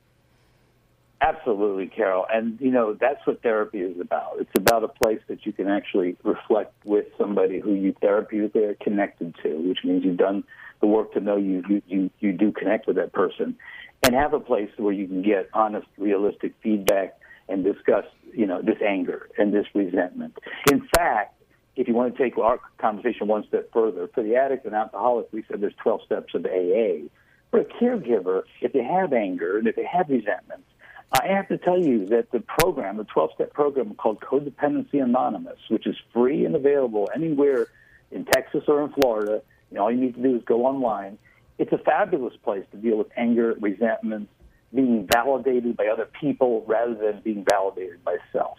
[1.25, 2.27] Absolutely, Carol.
[2.33, 4.39] And, you know, that's what therapy is about.
[4.41, 8.75] It's about a place that you can actually reflect with somebody who you therapeutically are
[8.83, 10.43] connected to, which means you've done
[10.81, 13.57] the work to know you, you, you, you do connect with that person,
[14.03, 17.17] and have a place where you can get honest, realistic feedback
[17.49, 18.05] and discuss,
[18.35, 20.37] you know, this anger and this resentment.
[20.73, 21.41] In fact,
[21.77, 25.33] if you want to take our conversation one step further, for the addict and alcoholic,
[25.33, 27.07] we said there's 12 steps of AA.
[27.53, 30.65] For a caregiver, if they have anger and if they have resentment,
[31.13, 35.59] I have to tell you that the program, the 12 step program called Codependency Anonymous,
[35.69, 37.69] which is free and available anywhere
[38.11, 41.19] in Texas or in Florida, you know, all you need to do is go online.
[41.59, 44.29] It's a fabulous place to deal with anger, resentment,
[44.75, 48.57] being validated by other people rather than being validated by self.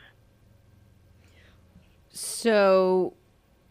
[2.09, 3.13] So,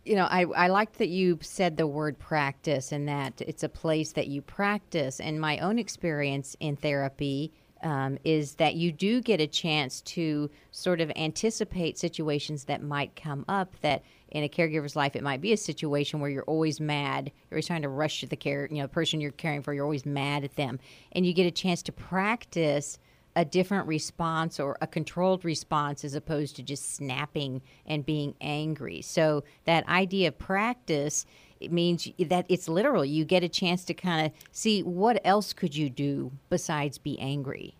[0.04, 3.68] you know, I, I liked that you said the word practice and that it's a
[3.68, 5.20] place that you practice.
[5.20, 7.52] And my own experience in therapy
[7.82, 13.14] um, is that you do get a chance to sort of anticipate situations that might
[13.16, 16.80] come up that in a caregiver's life it might be a situation where you're always
[16.80, 17.30] mad.
[17.50, 19.74] You're always trying to rush to the care you know the person you're caring for
[19.74, 20.78] you're always mad at them.
[21.12, 22.98] And you get a chance to practice
[23.34, 29.00] a different response or a controlled response as opposed to just snapping and being angry.
[29.00, 31.24] So that idea of practice
[31.62, 33.04] it means that it's literal.
[33.04, 37.18] You get a chance to kind of see what else could you do besides be
[37.18, 37.76] angry.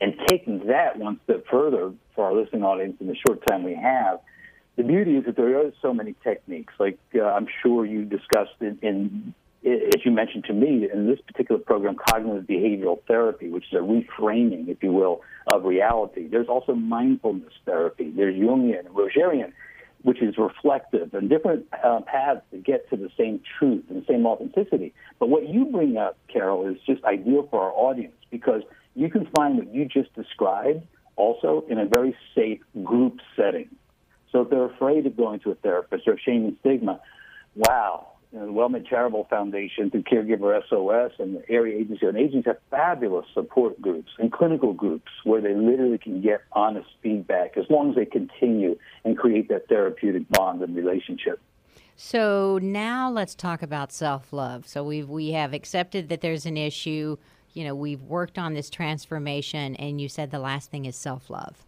[0.00, 3.74] And taking that one step further for our listening audience in the short time we
[3.74, 4.20] have,
[4.76, 6.72] the beauty is that there are so many techniques.
[6.78, 9.34] Like uh, I'm sure you discussed in, in,
[9.64, 13.82] as you mentioned to me, in this particular program, cognitive behavioral therapy, which is a
[13.82, 16.28] reframing, if you will, of reality.
[16.28, 18.12] There's also mindfulness therapy.
[18.14, 19.52] There's Jungian, Rogerian
[20.02, 24.06] which is reflective and different uh, paths to get to the same truth and the
[24.06, 24.94] same authenticity.
[25.18, 28.62] But what you bring up, Carol, is just ideal for our audience because
[28.94, 30.86] you can find what you just described
[31.16, 33.68] also in a very safe group setting.
[34.30, 37.00] So if they're afraid of going to a therapist or shame and stigma,
[37.56, 42.16] wow, you know, the WellMed Charitable Foundation through Caregiver SOS and the area agency and
[42.16, 47.56] agencies have fabulous support groups and clinical groups where they literally can get honest feedback
[47.56, 51.40] as long as they continue and create that therapeutic bond and relationship.
[51.96, 54.68] So now let's talk about self-love.
[54.68, 57.16] So we've we have accepted that there's an issue.
[57.54, 61.64] You know, we've worked on this transformation, and you said the last thing is self-love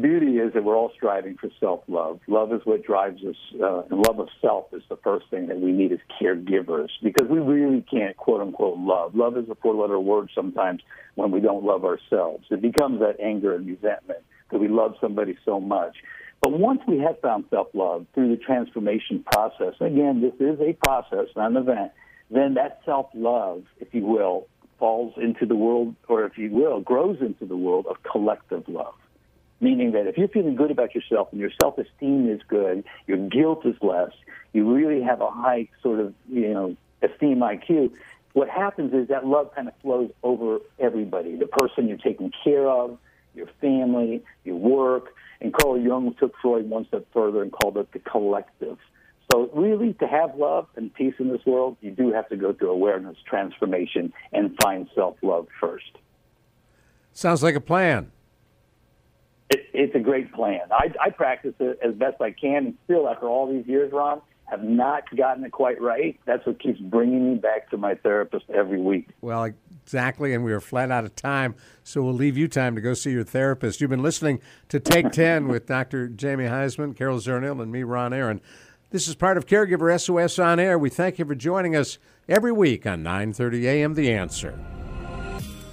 [0.00, 2.20] beauty is that we're all striving for self-love.
[2.26, 5.60] Love is what drives us, uh, and love of self is the first thing that
[5.60, 9.14] we need as caregivers because we really can't quote unquote love.
[9.14, 10.82] Love is a four-letter word sometimes
[11.14, 12.44] when we don't love ourselves.
[12.50, 14.20] It becomes that anger and resentment
[14.50, 15.96] that we love somebody so much.
[16.40, 21.26] But once we have found self-love through the transformation process, again, this is a process,
[21.36, 21.92] not an event,
[22.30, 24.46] then that self-love, if you will,
[24.78, 28.94] falls into the world, or if you will, grows into the world of collective love
[29.60, 33.64] meaning that if you're feeling good about yourself and your self-esteem is good, your guilt
[33.64, 34.10] is less,
[34.52, 37.92] you really have a high sort of, you know, esteem IQ,
[38.32, 42.68] what happens is that love kind of flows over everybody, the person you're taking care
[42.68, 42.98] of,
[43.34, 45.14] your family, your work.
[45.40, 48.78] And Carl Jung took Freud one step further and called it the collective.
[49.30, 52.52] So really, to have love and peace in this world, you do have to go
[52.52, 55.98] through awareness, transformation, and find self-love first.
[57.12, 58.10] Sounds like a plan
[59.50, 60.60] it, it's a great plan.
[60.70, 64.22] I, I practice it as best I can, and still, after all these years, Ron,
[64.46, 66.18] have not gotten it quite right.
[66.24, 69.08] That's what keeps bringing me back to my therapist every week.
[69.20, 69.52] Well,
[69.84, 72.94] exactly, and we are flat out of time, so we'll leave you time to go
[72.94, 73.80] see your therapist.
[73.80, 76.08] You've been listening to Take 10 with Dr.
[76.08, 78.40] Jamie Huysman, Carol Zernial, and me, Ron Aaron.
[78.90, 80.76] This is part of Caregiver SOS on Air.
[80.76, 81.98] We thank you for joining us
[82.28, 83.94] every week on 9:30 a.m.
[83.94, 84.58] The Answer.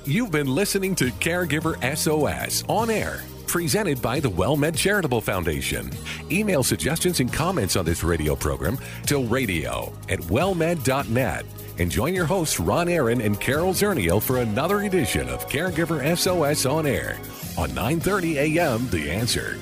[0.05, 5.89] You've been listening to Caregiver SOS on air presented by the WellMed Charitable Foundation.
[6.29, 8.77] Email suggestions and comments on this radio program
[9.07, 11.45] to radio at wellmed.net.
[11.79, 16.65] And join your hosts, Ron Aaron and Carol Zernial, for another edition of Caregiver SOS
[16.65, 17.17] on Air
[17.57, 18.89] on 9.30 a.m.
[18.89, 19.57] The Answer.